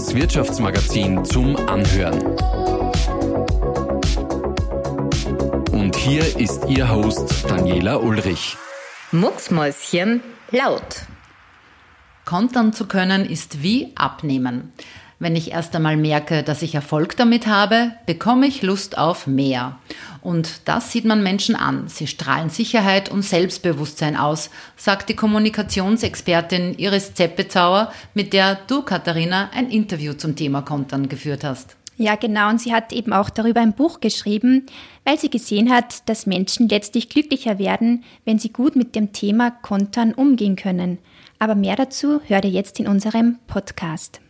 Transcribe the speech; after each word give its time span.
das 0.00 0.14
Wirtschaftsmagazin 0.14 1.26
zum 1.26 1.56
Anhören. 1.68 2.22
Und 5.72 5.94
hier 5.94 6.38
ist 6.38 6.64
Ihr 6.68 6.90
Host 6.90 7.44
Daniela 7.46 7.98
Ulrich. 7.98 8.56
Mucksmäuschen 9.12 10.22
laut. 10.52 11.02
Kontern 12.24 12.72
zu 12.72 12.86
können 12.86 13.26
ist 13.26 13.62
wie 13.62 13.92
abnehmen. 13.94 14.72
Wenn 15.22 15.36
ich 15.36 15.52
erst 15.52 15.76
einmal 15.76 15.98
merke, 15.98 16.42
dass 16.42 16.62
ich 16.62 16.74
Erfolg 16.74 17.14
damit 17.14 17.46
habe, 17.46 17.92
bekomme 18.06 18.46
ich 18.46 18.62
Lust 18.62 18.96
auf 18.96 19.26
mehr. 19.26 19.78
Und 20.22 20.62
das 20.64 20.92
sieht 20.92 21.04
man 21.04 21.22
Menschen 21.22 21.56
an. 21.56 21.88
Sie 21.88 22.06
strahlen 22.06 22.48
Sicherheit 22.48 23.10
und 23.10 23.20
Selbstbewusstsein 23.20 24.16
aus, 24.16 24.48
sagt 24.76 25.10
die 25.10 25.16
Kommunikationsexpertin 25.16 26.78
Iris 26.78 27.12
Zeppezauer, 27.12 27.92
mit 28.14 28.32
der 28.32 28.60
du, 28.66 28.80
Katharina, 28.80 29.50
ein 29.54 29.68
Interview 29.68 30.14
zum 30.14 30.36
Thema 30.36 30.62
Kontern 30.62 31.10
geführt 31.10 31.44
hast. 31.44 31.76
Ja, 31.98 32.16
genau. 32.16 32.48
Und 32.48 32.62
sie 32.62 32.72
hat 32.72 32.90
eben 32.94 33.12
auch 33.12 33.28
darüber 33.28 33.60
ein 33.60 33.74
Buch 33.74 34.00
geschrieben, 34.00 34.64
weil 35.04 35.18
sie 35.18 35.28
gesehen 35.28 35.70
hat, 35.70 36.08
dass 36.08 36.24
Menschen 36.24 36.66
letztlich 36.66 37.10
glücklicher 37.10 37.58
werden, 37.58 38.04
wenn 38.24 38.38
sie 38.38 38.54
gut 38.54 38.74
mit 38.74 38.94
dem 38.94 39.12
Thema 39.12 39.50
Kontern 39.50 40.14
umgehen 40.14 40.56
können. 40.56 40.96
Aber 41.38 41.54
mehr 41.54 41.76
dazu 41.76 42.22
hört 42.26 42.46
ihr 42.46 42.52
jetzt 42.52 42.80
in 42.80 42.88
unserem 42.88 43.38
Podcast. 43.46 44.22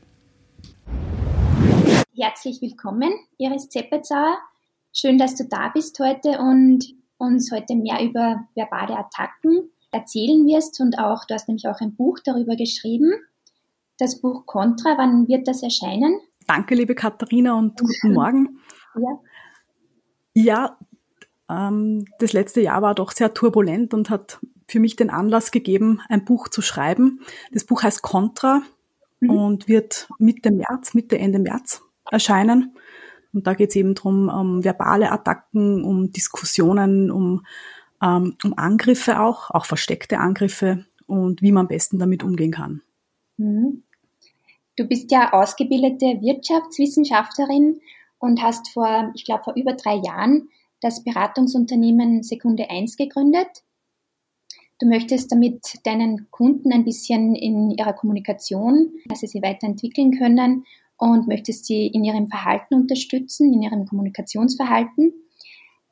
Herzlich 2.22 2.60
willkommen, 2.60 3.14
Iris 3.38 3.70
Zeppezauer. 3.70 4.36
Schön, 4.92 5.16
dass 5.16 5.36
du 5.36 5.44
da 5.48 5.70
bist 5.72 5.98
heute 6.00 6.38
und 6.38 6.84
uns 7.16 7.50
heute 7.50 7.74
mehr 7.74 8.04
über 8.04 8.46
verbale 8.54 8.94
Attacken 8.94 9.70
erzählen 9.90 10.46
wirst 10.46 10.82
und 10.82 10.98
auch, 10.98 11.24
du 11.24 11.32
hast 11.32 11.48
nämlich 11.48 11.66
auch 11.66 11.80
ein 11.80 11.94
Buch 11.94 12.18
darüber 12.22 12.56
geschrieben. 12.56 13.14
Das 13.98 14.20
Buch 14.20 14.44
Contra, 14.44 14.98
wann 14.98 15.28
wird 15.28 15.48
das 15.48 15.62
erscheinen? 15.62 16.20
Danke, 16.46 16.74
liebe 16.74 16.94
Katharina 16.94 17.54
und 17.54 17.80
guten 17.80 18.12
Morgen. 18.12 18.60
Ja, 18.94 19.18
ja 20.34 20.78
ähm, 21.48 22.04
das 22.18 22.34
letzte 22.34 22.60
Jahr 22.60 22.82
war 22.82 22.94
doch 22.94 23.12
sehr 23.12 23.32
turbulent 23.32 23.94
und 23.94 24.10
hat 24.10 24.40
für 24.68 24.78
mich 24.78 24.94
den 24.94 25.08
Anlass 25.08 25.52
gegeben, 25.52 26.02
ein 26.10 26.26
Buch 26.26 26.48
zu 26.48 26.60
schreiben. 26.60 27.20
Das 27.50 27.64
Buch 27.64 27.82
heißt 27.82 28.02
Contra 28.02 28.60
mhm. 29.20 29.30
und 29.30 29.68
wird 29.68 30.10
Mitte 30.18 30.50
März, 30.50 30.92
Mitte, 30.92 31.18
Ende 31.18 31.38
März 31.38 31.80
erscheinen. 32.10 32.74
Und 33.32 33.46
da 33.46 33.54
geht 33.54 33.70
es 33.70 33.76
eben 33.76 33.94
darum, 33.94 34.28
um 34.28 34.64
verbale 34.64 35.12
Attacken, 35.12 35.84
um 35.84 36.10
Diskussionen, 36.10 37.10
um, 37.10 37.44
um, 38.00 38.36
um 38.44 38.58
Angriffe 38.58 39.20
auch, 39.20 39.50
auch 39.50 39.66
versteckte 39.66 40.18
Angriffe 40.18 40.86
und 41.06 41.42
wie 41.42 41.52
man 41.52 41.62
am 41.62 41.68
besten 41.68 41.98
damit 41.98 42.22
umgehen 42.22 42.52
kann. 42.52 42.82
Mhm. 43.36 43.84
Du 44.76 44.86
bist 44.86 45.10
ja 45.10 45.32
ausgebildete 45.32 46.20
Wirtschaftswissenschaftlerin 46.22 47.80
und 48.18 48.42
hast 48.42 48.70
vor, 48.70 49.10
ich 49.14 49.24
glaube, 49.24 49.44
vor 49.44 49.54
über 49.54 49.74
drei 49.74 49.96
Jahren 49.96 50.48
das 50.80 51.04
Beratungsunternehmen 51.04 52.22
Sekunde 52.22 52.70
1 52.70 52.96
gegründet. 52.96 53.48
Du 54.78 54.86
möchtest 54.86 55.30
damit 55.30 55.78
deinen 55.84 56.30
Kunden 56.30 56.72
ein 56.72 56.84
bisschen 56.84 57.34
in 57.34 57.70
ihrer 57.70 57.92
Kommunikation, 57.92 58.92
dass 59.06 59.20
sie 59.20 59.26
sie 59.26 59.42
weiterentwickeln 59.42 60.18
können 60.18 60.64
und 61.00 61.26
möchtest 61.26 61.64
sie 61.64 61.86
in 61.86 62.04
ihrem 62.04 62.28
Verhalten 62.28 62.74
unterstützen, 62.74 63.52
in 63.52 63.62
ihrem 63.62 63.86
Kommunikationsverhalten. 63.86 65.14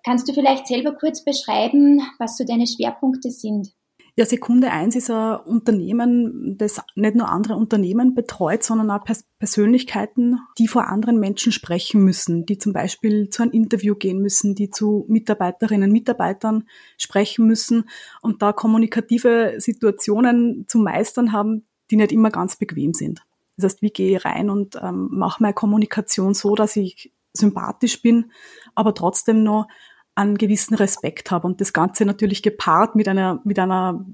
Kannst 0.04 0.28
du 0.28 0.34
vielleicht 0.34 0.66
selber 0.66 0.92
kurz 0.92 1.24
beschreiben, 1.24 2.02
was 2.18 2.36
so 2.36 2.44
deine 2.44 2.66
Schwerpunkte 2.66 3.30
sind? 3.30 3.72
Ja, 4.16 4.26
Sekunde 4.26 4.70
eins 4.70 4.96
ist 4.96 5.10
ein 5.10 5.36
Unternehmen, 5.36 6.56
das 6.58 6.82
nicht 6.96 7.14
nur 7.14 7.28
andere 7.28 7.54
Unternehmen 7.54 8.14
betreut, 8.14 8.64
sondern 8.64 8.90
auch 8.90 9.04
Pers 9.04 9.24
Persönlichkeiten, 9.38 10.40
die 10.58 10.66
vor 10.66 10.88
anderen 10.88 11.20
Menschen 11.20 11.52
sprechen 11.52 12.02
müssen, 12.02 12.44
die 12.44 12.58
zum 12.58 12.72
Beispiel 12.72 13.30
zu 13.30 13.42
einem 13.42 13.52
Interview 13.52 13.94
gehen 13.94 14.20
müssen, 14.20 14.56
die 14.56 14.70
zu 14.70 15.06
Mitarbeiterinnen, 15.08 15.92
Mitarbeitern 15.92 16.64
sprechen 16.98 17.46
müssen 17.46 17.88
und 18.20 18.42
da 18.42 18.52
kommunikative 18.52 19.54
Situationen 19.58 20.64
zu 20.66 20.78
meistern 20.80 21.32
haben, 21.32 21.66
die 21.92 21.96
nicht 21.96 22.10
immer 22.10 22.30
ganz 22.30 22.56
bequem 22.56 22.94
sind. 22.94 23.22
Das 23.58 23.72
heißt, 23.72 23.82
wie 23.82 23.90
gehe 23.90 24.16
ich 24.16 24.24
rein 24.24 24.50
und 24.50 24.76
ähm, 24.76 25.08
mache 25.10 25.42
meine 25.42 25.54
Kommunikation 25.54 26.32
so, 26.32 26.54
dass 26.54 26.76
ich 26.76 27.12
sympathisch 27.32 28.00
bin, 28.00 28.30
aber 28.74 28.94
trotzdem 28.94 29.42
noch 29.42 29.66
einen 30.14 30.38
gewissen 30.38 30.74
Respekt 30.74 31.30
habe 31.30 31.46
und 31.46 31.60
das 31.60 31.72
Ganze 31.72 32.04
natürlich 32.04 32.42
gepaart 32.42 32.94
mit 32.96 33.08
einer, 33.08 33.40
mit 33.44 33.58
einer 33.58 34.04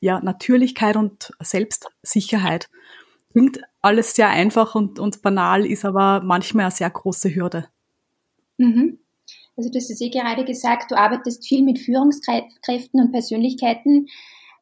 ja, 0.00 0.20
Natürlichkeit 0.20 0.96
und 0.96 1.32
Selbstsicherheit. 1.40 2.68
Klingt 3.32 3.60
alles 3.80 4.14
sehr 4.14 4.28
einfach 4.28 4.74
und, 4.74 4.98
und 4.98 5.22
banal, 5.22 5.66
ist 5.66 5.84
aber 5.84 6.22
manchmal 6.22 6.66
eine 6.66 6.74
sehr 6.74 6.90
große 6.90 7.34
Hürde. 7.34 7.68
Mhm. 8.58 8.98
Also 9.56 9.70
du 9.70 9.78
hast 9.78 9.90
es 9.90 10.00
eh 10.00 10.10
gerade 10.10 10.44
gesagt, 10.44 10.90
du 10.90 10.96
arbeitest 10.96 11.46
viel 11.46 11.62
mit 11.62 11.78
Führungskräften 11.78 13.00
und 13.00 13.12
Persönlichkeiten, 13.12 14.08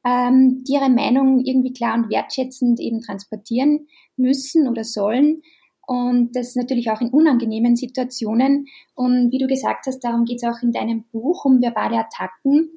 ähm, 0.04 0.64
die 0.66 0.72
ihre 0.72 0.90
Meinung 0.90 1.44
irgendwie 1.44 1.72
klar 1.72 1.94
und 1.94 2.10
wertschätzend 2.10 2.80
eben 2.80 3.00
transportieren 3.00 3.86
müssen 4.16 4.68
oder 4.68 4.84
sollen. 4.84 5.42
Und 5.86 6.36
das 6.36 6.54
natürlich 6.54 6.90
auch 6.90 7.00
in 7.00 7.10
unangenehmen 7.10 7.76
Situationen. 7.76 8.66
Und 8.94 9.30
wie 9.32 9.38
du 9.38 9.46
gesagt 9.46 9.86
hast, 9.86 10.00
darum 10.00 10.24
geht 10.24 10.42
es 10.42 10.48
auch 10.48 10.62
in 10.62 10.72
deinem 10.72 11.04
Buch 11.12 11.44
um 11.44 11.60
verbale 11.60 11.98
Attacken. 11.98 12.70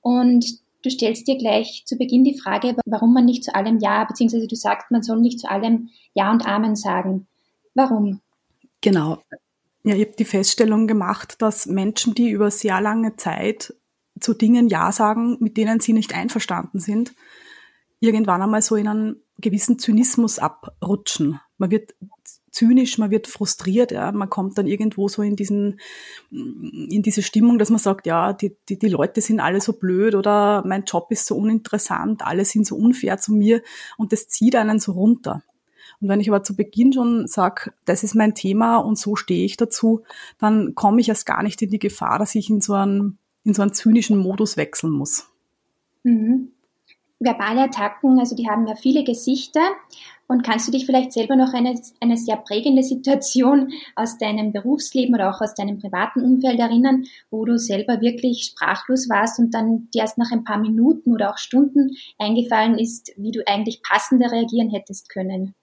Und 0.00 0.44
du 0.82 0.90
stellst 0.90 1.26
dir 1.26 1.38
gleich 1.38 1.84
zu 1.86 1.96
Beginn 1.96 2.24
die 2.24 2.38
Frage, 2.38 2.76
warum 2.86 3.14
man 3.14 3.24
nicht 3.24 3.44
zu 3.44 3.54
allem 3.54 3.78
Ja, 3.78 4.04
beziehungsweise 4.04 4.46
du 4.46 4.56
sagst, 4.56 4.90
man 4.90 5.02
soll 5.02 5.20
nicht 5.20 5.40
zu 5.40 5.50
allem 5.50 5.88
Ja 6.14 6.30
und 6.30 6.46
Amen 6.46 6.76
sagen. 6.76 7.26
Warum? 7.74 8.20
Genau. 8.80 9.18
Ja, 9.84 9.94
ich 9.94 10.02
habe 10.02 10.16
die 10.16 10.24
Feststellung 10.24 10.86
gemacht, 10.86 11.40
dass 11.40 11.66
Menschen, 11.66 12.14
die 12.14 12.30
über 12.30 12.50
sehr 12.50 12.80
lange 12.80 13.16
Zeit 13.16 13.74
zu 14.22 14.34
Dingen 14.34 14.68
Ja 14.68 14.92
sagen, 14.92 15.36
mit 15.40 15.56
denen 15.56 15.80
sie 15.80 15.92
nicht 15.92 16.14
einverstanden 16.14 16.78
sind, 16.78 17.14
irgendwann 18.00 18.42
einmal 18.42 18.62
so 18.62 18.76
in 18.76 18.88
einen 18.88 19.16
gewissen 19.38 19.78
Zynismus 19.78 20.38
abrutschen. 20.38 21.40
Man 21.58 21.70
wird 21.70 21.94
zynisch, 22.50 22.98
man 22.98 23.10
wird 23.10 23.26
frustriert, 23.26 23.92
ja, 23.92 24.12
man 24.12 24.28
kommt 24.28 24.58
dann 24.58 24.66
irgendwo 24.66 25.08
so 25.08 25.22
in 25.22 25.36
diesen, 25.36 25.80
in 26.30 27.02
diese 27.02 27.22
Stimmung, 27.22 27.58
dass 27.58 27.70
man 27.70 27.78
sagt, 27.78 28.06
ja, 28.06 28.32
die, 28.32 28.56
die, 28.68 28.78
die 28.78 28.88
Leute 28.88 29.20
sind 29.20 29.40
alle 29.40 29.60
so 29.60 29.72
blöd 29.72 30.14
oder 30.14 30.62
mein 30.66 30.84
Job 30.84 31.10
ist 31.10 31.26
so 31.26 31.36
uninteressant, 31.36 32.24
alle 32.24 32.44
sind 32.44 32.66
so 32.66 32.76
unfair 32.76 33.18
zu 33.18 33.32
mir 33.32 33.62
und 33.96 34.12
das 34.12 34.28
zieht 34.28 34.54
einen 34.54 34.78
so 34.78 34.92
runter. 34.92 35.42
Und 36.00 36.08
wenn 36.08 36.20
ich 36.20 36.28
aber 36.28 36.42
zu 36.42 36.54
Beginn 36.54 36.92
schon 36.92 37.26
sage, 37.26 37.72
das 37.84 38.02
ist 38.02 38.14
mein 38.14 38.34
Thema 38.34 38.78
und 38.78 38.98
so 38.98 39.16
stehe 39.16 39.44
ich 39.44 39.56
dazu, 39.56 40.02
dann 40.38 40.74
komme 40.74 41.00
ich 41.00 41.08
erst 41.08 41.26
gar 41.26 41.42
nicht 41.42 41.62
in 41.62 41.70
die 41.70 41.78
Gefahr, 41.78 42.18
dass 42.18 42.34
ich 42.34 42.50
in 42.50 42.60
so 42.60 42.74
einen, 42.74 43.18
in 43.44 43.54
so 43.54 43.62
einen 43.62 43.72
zynischen 43.72 44.18
Modus 44.18 44.56
wechseln 44.56 44.92
muss. 44.92 45.28
Mhm. 46.04 46.52
Verbale 47.18 47.62
Attacken, 47.62 48.18
also 48.18 48.34
die 48.34 48.48
haben 48.48 48.66
ja 48.66 48.74
viele 48.74 49.04
Gesichter 49.04 49.60
und 50.26 50.42
kannst 50.42 50.66
du 50.66 50.72
dich 50.72 50.86
vielleicht 50.86 51.12
selber 51.12 51.36
noch 51.36 51.52
eine, 51.52 51.80
eine 52.00 52.16
sehr 52.16 52.36
prägende 52.36 52.82
Situation 52.82 53.72
aus 53.94 54.18
deinem 54.18 54.52
Berufsleben 54.52 55.14
oder 55.14 55.30
auch 55.30 55.40
aus 55.40 55.54
deinem 55.54 55.78
privaten 55.78 56.22
Umfeld 56.22 56.58
erinnern, 56.58 57.04
wo 57.30 57.44
du 57.44 57.58
selber 57.58 58.00
wirklich 58.00 58.44
sprachlos 58.44 59.08
warst 59.08 59.38
und 59.38 59.52
dann 59.52 59.88
dir 59.94 60.02
erst 60.02 60.18
nach 60.18 60.32
ein 60.32 60.42
paar 60.42 60.58
Minuten 60.58 61.12
oder 61.12 61.30
auch 61.30 61.38
Stunden 61.38 61.96
eingefallen 62.18 62.78
ist, 62.78 63.12
wie 63.16 63.30
du 63.30 63.46
eigentlich 63.46 63.82
passender 63.82 64.32
reagieren 64.32 64.70
hättest 64.70 65.08
können? 65.08 65.54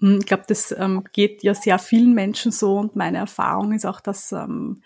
Hm, 0.00 0.18
ich 0.20 0.26
glaube, 0.26 0.44
das 0.46 0.72
ähm, 0.72 1.04
geht 1.12 1.42
ja 1.42 1.54
sehr 1.54 1.78
vielen 1.78 2.14
Menschen 2.14 2.52
so 2.52 2.78
und 2.78 2.96
meine 2.96 3.18
Erfahrung 3.18 3.72
ist 3.72 3.84
auch, 3.84 4.00
dass 4.00 4.32
ähm, 4.32 4.82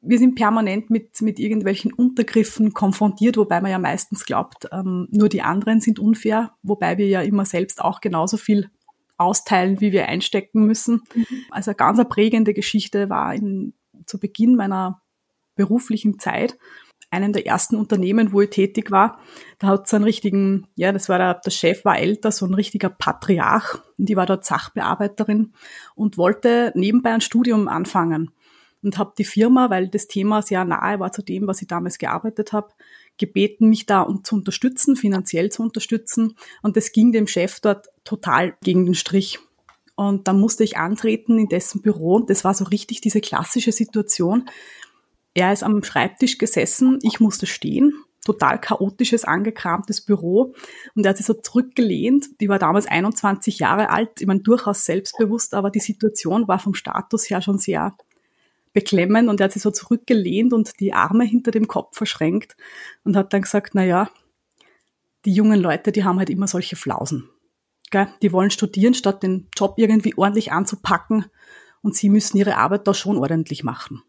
wir 0.00 0.18
sind 0.18 0.34
permanent 0.34 0.90
mit, 0.90 1.20
mit 1.22 1.38
irgendwelchen 1.38 1.92
Untergriffen 1.92 2.72
konfrontiert, 2.72 3.36
wobei 3.36 3.60
man 3.60 3.70
ja 3.70 3.78
meistens 3.78 4.24
glaubt, 4.24 4.68
ähm, 4.72 5.08
nur 5.10 5.28
die 5.28 5.42
anderen 5.42 5.80
sind 5.80 5.98
unfair, 5.98 6.52
wobei 6.62 6.98
wir 6.98 7.08
ja 7.08 7.22
immer 7.22 7.44
selbst 7.44 7.82
auch 7.82 8.00
genauso 8.00 8.36
viel 8.36 8.70
austeilen, 9.18 9.80
wie 9.80 9.92
wir 9.92 10.08
einstecken 10.08 10.66
müssen. 10.66 11.02
Mhm. 11.14 11.26
Also 11.50 11.70
eine 11.70 11.76
ganz 11.76 12.04
prägende 12.08 12.54
Geschichte 12.54 13.08
war 13.08 13.34
in, 13.34 13.74
zu 14.04 14.20
Beginn 14.20 14.56
meiner 14.56 15.02
beruflichen 15.54 16.18
Zeit, 16.18 16.58
einem 17.10 17.32
der 17.32 17.46
ersten 17.46 17.76
Unternehmen, 17.76 18.32
wo 18.32 18.42
ich 18.42 18.50
tätig 18.50 18.90
war, 18.90 19.18
da 19.58 19.68
hat 19.68 19.86
es 19.86 19.94
einen 19.94 20.04
richtigen, 20.04 20.66
ja, 20.74 20.92
das 20.92 21.08
war 21.08 21.18
der, 21.18 21.34
der 21.34 21.50
Chef 21.50 21.84
war 21.84 21.98
älter, 21.98 22.30
so 22.30 22.46
ein 22.46 22.54
richtiger 22.54 22.90
Patriarch 22.90 23.78
und 23.96 24.08
die 24.08 24.16
war 24.16 24.26
dort 24.26 24.44
Sachbearbeiterin 24.44 25.54
und 25.94 26.18
wollte 26.18 26.72
nebenbei 26.74 27.12
ein 27.12 27.20
Studium 27.20 27.68
anfangen 27.68 28.32
und 28.82 28.98
habe 28.98 29.14
die 29.18 29.24
Firma, 29.24 29.70
weil 29.70 29.88
das 29.88 30.06
Thema 30.06 30.42
sehr 30.42 30.64
nahe 30.64 31.00
war 31.00 31.12
zu 31.12 31.22
dem, 31.22 31.46
was 31.46 31.62
ich 31.62 31.68
damals 31.68 31.98
gearbeitet 31.98 32.52
habe, 32.52 32.68
gebeten, 33.18 33.68
mich 33.68 33.86
da 33.86 34.06
zu 34.22 34.34
unterstützen, 34.34 34.96
finanziell 34.96 35.50
zu 35.50 35.62
unterstützen. 35.62 36.36
Und 36.62 36.76
das 36.76 36.92
ging 36.92 37.12
dem 37.12 37.26
Chef 37.26 37.60
dort 37.60 37.88
total 38.04 38.54
gegen 38.62 38.84
den 38.84 38.94
Strich. 38.94 39.38
Und 39.94 40.28
dann 40.28 40.38
musste 40.38 40.62
ich 40.62 40.76
antreten 40.76 41.38
in 41.38 41.48
dessen 41.48 41.80
Büro 41.80 42.16
und 42.16 42.28
das 42.28 42.44
war 42.44 42.52
so 42.52 42.64
richtig 42.64 43.00
diese 43.00 43.22
klassische 43.22 43.72
Situation. 43.72 44.48
Er 45.32 45.52
ist 45.52 45.62
am 45.62 45.82
Schreibtisch 45.82 46.38
gesessen, 46.38 46.98
ich 47.02 47.18
musste 47.20 47.46
stehen 47.46 47.92
total 48.26 48.60
chaotisches, 48.60 49.24
angekramtes 49.24 50.00
Büro 50.00 50.54
und 50.94 51.06
er 51.06 51.10
hat 51.10 51.16
sich 51.16 51.26
so 51.26 51.34
zurückgelehnt. 51.34 52.40
Die 52.40 52.48
war 52.48 52.58
damals 52.58 52.86
21 52.86 53.60
Jahre 53.60 53.90
alt, 53.90 54.20
ich 54.20 54.26
meine, 54.26 54.40
durchaus 54.40 54.84
selbstbewusst, 54.84 55.54
aber 55.54 55.70
die 55.70 55.80
Situation 55.80 56.48
war 56.48 56.58
vom 56.58 56.74
Status 56.74 57.30
her 57.30 57.40
schon 57.40 57.58
sehr 57.58 57.96
beklemmend 58.76 59.30
und 59.30 59.40
er 59.40 59.44
hat 59.44 59.52
sich 59.52 59.62
so 59.62 59.70
zurückgelehnt 59.70 60.52
und 60.52 60.78
die 60.80 60.92
Arme 60.92 61.24
hinter 61.24 61.50
dem 61.50 61.66
Kopf 61.66 61.96
verschränkt 61.96 62.58
und 63.04 63.16
hat 63.16 63.32
dann 63.32 63.40
gesagt, 63.40 63.70
na 63.72 63.82
ja, 63.82 64.10
die 65.24 65.32
jungen 65.32 65.58
Leute, 65.58 65.92
die 65.92 66.04
haben 66.04 66.18
halt 66.18 66.28
immer 66.28 66.46
solche 66.46 66.76
Flausen. 66.76 67.30
Gell? 67.90 68.06
Die 68.20 68.32
wollen 68.32 68.50
studieren, 68.50 68.92
statt 68.92 69.22
den 69.22 69.48
Job 69.56 69.74
irgendwie 69.78 70.12
ordentlich 70.18 70.52
anzupacken 70.52 71.24
und 71.80 71.96
sie 71.96 72.10
müssen 72.10 72.36
ihre 72.36 72.58
Arbeit 72.58 72.86
da 72.86 72.92
schon 72.92 73.16
ordentlich 73.16 73.64
machen. 73.64 74.02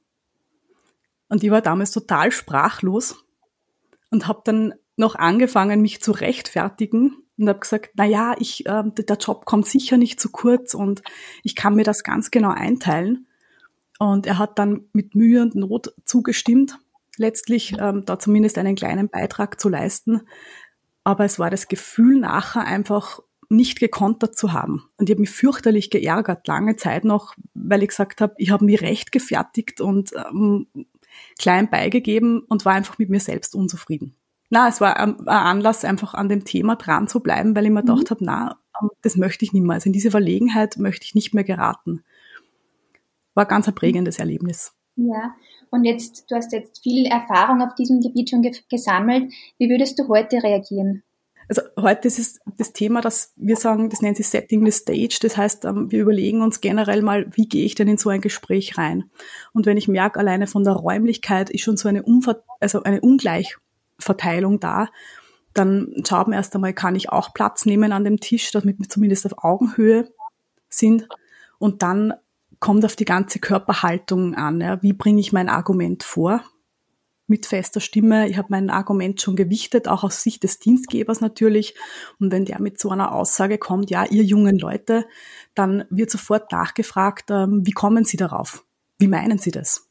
Und 1.30 1.46
ich 1.46 1.50
war 1.50 1.62
damals 1.62 1.92
total 1.92 2.34
sprachlos 2.34 3.24
und 4.12 4.28
habe 4.28 4.42
dann 4.44 4.74
noch 4.98 5.16
angefangen, 5.16 5.80
mich 5.80 6.02
zu 6.02 6.12
rechtfertigen 6.12 7.16
und 7.38 7.48
habe 7.48 7.60
gesagt, 7.60 7.92
na 7.96 8.04
ja, 8.04 8.36
ich, 8.38 8.66
äh, 8.66 8.84
der 8.86 9.18
Job 9.18 9.46
kommt 9.46 9.66
sicher 9.66 9.96
nicht 9.96 10.19
zu 10.19 10.30
kurz 10.30 10.74
und 10.74 11.04
ich 11.44 11.56
kann 11.56 11.75
mir 11.75 11.86
das 11.86 12.04
ganz 12.04 12.31
genau 12.31 12.50
einteilen. 12.50 13.26
Und 13.99 14.27
er 14.27 14.38
hat 14.38 14.59
dann 14.59 14.85
mit 14.94 15.15
Mühe 15.15 15.41
und 15.41 15.55
Not 15.55 15.94
zugestimmt, 16.05 16.77
letztlich 17.17 17.75
ähm, 17.79 18.03
da 18.05 18.19
zumindest 18.19 18.57
einen 18.57 18.75
kleinen 18.75 19.09
Beitrag 19.09 19.59
zu 19.59 19.69
leisten. 19.69 20.21
Aber 21.03 21.25
es 21.25 21.39
war 21.39 21.49
das 21.49 21.67
Gefühl 21.67 22.19
nachher 22.19 22.65
einfach 22.65 23.19
nicht 23.49 23.79
gekontert 23.79 24.38
zu 24.38 24.53
haben. 24.53 24.83
Und 24.97 25.09
ich 25.09 25.13
habe 25.13 25.21
mich 25.21 25.29
fürchterlich 25.29 25.89
geärgert, 25.89 26.47
lange 26.47 26.75
Zeit 26.75 27.05
noch, 27.05 27.33
weil 27.53 27.81
ich 27.81 27.89
gesagt 27.89 28.19
habe, 28.21 28.35
ich 28.38 28.51
habe 28.51 28.65
mich 28.65 28.81
recht 28.81 29.11
gefertigt 29.11 29.79
und 29.79 30.11
ähm, 30.13 30.67
klein 31.39 31.69
beigegeben 31.69 32.41
und 32.41 32.65
war 32.65 32.73
einfach 32.73 32.97
mit 32.97 33.09
mir 33.09 33.19
selbst 33.19 33.55
unzufrieden. 33.55 34.15
Na, 34.49 34.69
es 34.69 34.79
war 34.79 34.97
ein 34.97 35.27
Anlass, 35.27 35.83
einfach 35.83 36.13
an 36.13 36.29
dem 36.29 36.45
Thema 36.45 36.75
dran 36.75 37.07
zu 37.07 37.19
bleiben, 37.19 37.55
weil 37.55 37.65
ich 37.65 37.71
mir 37.71 37.81
mhm. 37.81 37.88
gedacht 37.88 38.11
habe, 38.11 38.23
na, 38.23 38.57
ähm, 38.81 38.89
das 39.01 39.17
möchte 39.17 39.45
ich 39.45 39.53
nicht 39.53 39.63
mehr. 39.63 39.75
Also 39.75 39.88
in 39.88 39.94
diese 39.94 40.11
Verlegenheit 40.11 40.77
möchte 40.77 41.05
ich 41.05 41.15
nicht 41.15 41.33
mehr 41.33 41.44
geraten. 41.44 42.03
War 43.38 43.45
ganz 43.45 43.68
ein 43.68 43.75
prägendes 43.75 44.18
Erlebnis. 44.18 44.74
Ja, 44.95 45.36
und 45.69 45.84
jetzt, 45.84 46.25
du 46.31 46.36
hast 46.36 46.51
jetzt 46.54 46.81
viel 46.81 47.06
Erfahrung 47.06 47.62
auf 47.62 47.75
diesem 47.75 48.01
Gebiet 48.01 48.31
schon 48.31 48.42
ge 48.42 48.51
gesammelt. 48.68 49.31
Wie 49.60 49.69
würdest 49.69 50.00
du 50.00 50.07
heute 50.07 50.42
reagieren? 50.42 51.04
Also 51.48 51.62
heute 51.80 52.07
ist 52.07 52.18
es 52.18 52.39
das 52.57 52.74
Thema, 52.74 53.00
dass 53.00 53.34
wir 53.36 53.56
sagen, 53.56 53.92
das 53.92 54.01
nennt 54.01 54.18
sich 54.18 54.28
Setting 54.28 54.66
the 54.66 54.72
Stage. 54.72 55.19
Das 55.22 55.38
heißt, 55.38 55.66
ähm, 55.66 55.92
wir 55.92 56.01
überlegen 56.01 56.42
uns 56.42 56.62
generell 56.62 57.04
mal, 57.04 57.28
wie 57.36 57.48
gehe 57.48 57.63
ich 57.63 57.75
denn 57.75 57.88
in 57.88 57.98
so 57.98 58.10
ein 58.10 58.22
Gespräch 58.22 58.75
rein? 58.80 59.12
Und 59.54 59.68
wenn 59.68 59.78
ich 59.78 59.88
merke, 59.88 60.19
alleine 60.19 60.48
von 60.48 60.63
der 60.63 60.74
Räumlichkeit 60.74 61.51
ist 61.51 61.62
schon 61.62 61.78
so 61.78 61.88
eine, 61.88 62.01
Umver 62.01 62.44
also 62.60 62.81
eine 62.81 63.01
Ungleichverteilung 63.01 64.60
da, 64.60 64.88
dann 65.54 65.94
schauen 66.07 66.31
wir 66.31 66.38
erst 66.38 66.56
einmal, 66.56 66.74
kann 66.74 66.95
ich 66.95 67.10
auch 67.12 67.36
Platz 67.36 67.68
nehmen 67.68 67.92
an 67.92 68.04
dem 68.04 68.19
Tisch, 68.19 68.50
damit 68.50 68.80
wir 68.80 68.90
zumindest 68.90 69.28
auf 69.28 69.44
Augenhöhe 69.44 70.12
sind. 70.69 71.07
Und 71.60 71.83
dann 71.83 72.16
kommt 72.59 72.86
auf 72.86 72.95
die 72.95 73.06
ganze 73.06 73.39
Körperhaltung 73.39 74.36
an. 74.36 74.62
Ja. 74.62 74.81
Wie 74.81 74.94
bringe 74.94 75.19
ich 75.19 75.33
mein 75.33 75.50
Argument 75.50 76.04
vor? 76.04 76.44
mit 77.27 77.45
fester 77.45 77.81
Stimme. 77.81 78.30
Ich 78.30 78.38
habe 78.38 78.48
mein 78.51 78.69
Argument 78.69 79.21
schon 79.21 79.36
gewichtet, 79.36 79.88
auch 79.88 80.04
aus 80.04 80.24
Sicht 80.24 80.44
des 80.44 80.59
Dienstgebers 80.59 81.21
natürlich. 81.21 81.75
Und 82.19 82.31
wenn 82.31 82.45
der 82.45 82.62
mit 82.62 82.80
so 82.80 82.89
einer 82.89 83.12
Aussage 83.12 83.57
kommt, 83.57 83.92
ja, 83.92 84.06
ihr 84.06 84.24
jungen 84.24 84.57
Leute, 84.57 85.06
dann 85.54 85.86
wird 85.89 86.09
sofort 86.09 86.51
nachgefragt, 86.51 87.30
ähm, 87.30 87.62
wie 87.65 87.71
kommen 87.71 88.06
Sie 88.06 88.18
darauf? 88.18 88.65
Wie 88.98 89.07
meinen 89.07 89.38
Sie 89.38 89.51
das? 89.51 89.89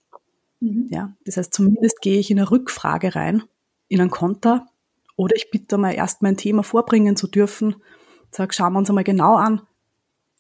Mhm. 0.61 0.89
Ja, 0.91 1.15
das 1.25 1.37
heißt, 1.37 1.53
zumindest 1.53 2.01
gehe 2.01 2.19
ich 2.19 2.31
in 2.31 2.39
eine 2.39 2.51
Rückfrage 2.51 3.15
rein, 3.15 3.43
in 3.89 4.01
einen 4.01 4.11
Konter, 4.11 4.67
oder 5.17 5.37
ich 5.37 5.51
bitte 5.51 5.79
mal 5.79 5.93
erst 5.93 6.23
mein 6.23 6.37
Thema 6.37 6.63
vorbringen 6.63 7.17
zu 7.17 7.27
dürfen. 7.27 7.77
Sag, 8.31 8.55
schauen 8.55 8.73
wir 8.73 8.79
uns 8.79 8.89
einmal 8.89 9.05
genau 9.05 9.37
an, 9.37 9.63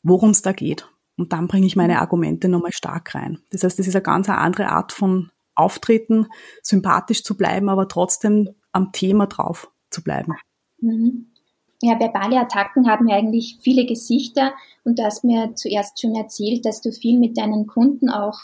worum 0.02 0.30
es 0.30 0.42
da 0.42 0.52
geht. 0.52 0.88
Und 1.16 1.32
dann 1.32 1.48
bringe 1.48 1.66
ich 1.66 1.76
meine 1.76 1.94
mhm. 1.94 2.00
Argumente 2.00 2.48
nochmal 2.48 2.72
stark 2.72 3.14
rein. 3.14 3.38
Das 3.50 3.64
heißt, 3.64 3.78
das 3.78 3.86
ist 3.86 3.96
eine 3.96 4.02
ganz 4.02 4.28
andere 4.28 4.68
Art 4.68 4.92
von 4.92 5.30
auftreten, 5.54 6.26
sympathisch 6.62 7.24
zu 7.24 7.36
bleiben, 7.36 7.68
aber 7.68 7.88
trotzdem 7.88 8.50
am 8.72 8.92
Thema 8.92 9.26
drauf 9.26 9.70
zu 9.90 10.02
bleiben. 10.02 10.34
Mhm. 10.80 11.32
Ja, 11.82 11.98
verbale 12.00 12.40
Attacken 12.40 12.88
haben 12.88 13.08
ja 13.08 13.16
eigentlich 13.16 13.58
viele 13.60 13.84
Gesichter 13.84 14.54
und 14.84 14.98
du 14.98 15.04
hast 15.04 15.24
mir 15.24 15.54
zuerst 15.54 16.00
schon 16.00 16.14
erzählt, 16.14 16.64
dass 16.64 16.80
du 16.80 16.90
viel 16.90 17.18
mit 17.18 17.36
deinen 17.36 17.66
Kunden 17.66 18.08
auch 18.08 18.38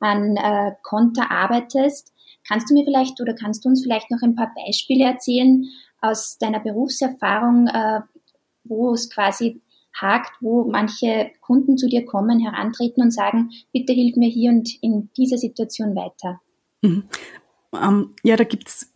an 0.00 0.36
äh, 0.36 0.72
Konter 0.82 1.30
arbeitest. 1.30 2.12
Kannst 2.46 2.70
du 2.70 2.74
mir 2.74 2.84
vielleicht 2.84 3.20
oder 3.20 3.34
kannst 3.34 3.64
du 3.64 3.68
uns 3.68 3.82
vielleicht 3.82 4.10
noch 4.10 4.22
ein 4.22 4.36
paar 4.36 4.52
Beispiele 4.54 5.04
erzählen 5.04 5.66
aus 6.00 6.38
deiner 6.38 6.60
Berufserfahrung, 6.60 7.66
äh, 7.66 8.00
wo 8.64 8.92
es 8.92 9.10
quasi 9.10 9.60
hakt, 10.00 10.32
wo 10.40 10.64
manche 10.64 11.30
Kunden 11.40 11.76
zu 11.76 11.88
dir 11.88 12.04
kommen, 12.04 12.40
herantreten 12.40 13.02
und 13.02 13.12
sagen, 13.12 13.50
bitte 13.72 13.92
hilf 13.92 14.16
mir 14.16 14.28
hier 14.28 14.50
und 14.50 14.70
in 14.82 15.10
dieser 15.16 15.38
Situation 15.38 15.94
weiter? 15.94 16.40
Mhm. 16.82 17.04
Ähm, 17.74 18.14
ja, 18.22 18.36
da 18.36 18.44
gibt's 18.44 18.92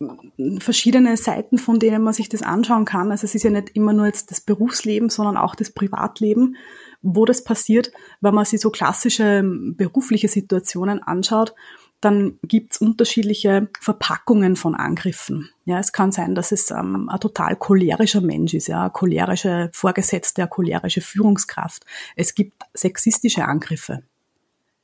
verschiedene 0.57 1.15
Seiten, 1.15 1.59
von 1.59 1.77
denen 1.77 2.01
man 2.01 2.13
sich 2.13 2.27
das 2.27 2.41
anschauen 2.41 2.85
kann. 2.85 3.11
Also 3.11 3.25
es 3.25 3.35
ist 3.35 3.43
ja 3.43 3.51
nicht 3.51 3.75
immer 3.75 3.93
nur 3.93 4.07
jetzt 4.07 4.31
das 4.31 4.41
Berufsleben, 4.41 5.09
sondern 5.09 5.37
auch 5.37 5.53
das 5.53 5.71
Privatleben, 5.71 6.55
wo 7.03 7.25
das 7.25 7.43
passiert. 7.43 7.91
Wenn 8.19 8.33
man 8.33 8.45
sich 8.45 8.61
so 8.61 8.71
klassische 8.71 9.23
ähm, 9.23 9.75
berufliche 9.77 10.27
Situationen 10.27 11.03
anschaut, 11.03 11.53
dann 12.03 12.39
gibt's 12.43 12.77
unterschiedliche 12.77 13.69
Verpackungen 13.79 14.55
von 14.55 14.75
Angriffen. 14.75 15.49
Ja, 15.65 15.79
es 15.79 15.91
kann 15.91 16.11
sein, 16.11 16.35
dass 16.35 16.51
es 16.51 16.71
ähm, 16.71 17.09
ein 17.09 17.19
total 17.19 17.55
cholerischer 17.55 18.21
Mensch 18.21 18.53
ist, 18.53 18.67
ja, 18.67 18.89
cholerische 18.89 19.69
Vorgesetzte, 19.73 20.43
eine 20.43 20.49
cholerische 20.49 21.01
Führungskraft. 21.01 21.85
Es 22.15 22.35
gibt 22.35 22.63
sexistische 22.73 23.45
Angriffe. 23.45 24.03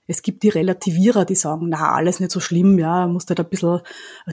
Es 0.08 0.24
gibt 0.24 0.42
die 0.44 0.50
Relativierer, 0.50 1.26
die 1.26 1.36
sagen, 1.36 1.70
na, 1.70 1.92
alles 1.92 2.20
nicht 2.20 2.32
so 2.32 2.40
schlimm, 2.40 2.80
ja, 2.80 3.06
musst 3.08 3.30
halt 3.30 3.40
ein 3.40 3.50
bisschen 3.50 3.82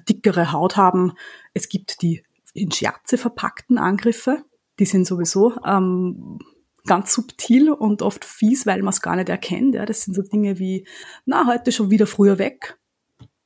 dickere 0.09 0.53
Haut 0.53 0.77
haben. 0.77 1.13
Es 1.53 1.69
gibt 1.69 2.01
die 2.01 2.23
in 2.55 2.73
Scherze 2.73 3.19
verpackten 3.19 3.77
Angriffe, 3.77 4.43
die 4.79 4.87
sind 4.87 5.07
sowieso 5.07 5.55
ähm, 5.67 6.39
ganz 6.87 7.13
subtil 7.13 7.71
und 7.71 8.03
oft 8.03 8.25
fies, 8.25 8.67
weil 8.67 8.83
man 8.83 8.93
es 8.93 9.03
gar 9.03 9.17
nicht 9.17 9.29
erkennt. 9.29 9.75
Ja. 9.75 9.87
Das 9.87 10.03
sind 10.03 10.15
so 10.15 10.23
Dinge 10.23 10.59
wie, 10.59 10.87
na, 11.25 11.47
heute 11.47 11.73
schon 11.73 11.91
wieder 11.91 12.07
früher 12.07 12.39
weg. 12.39 12.79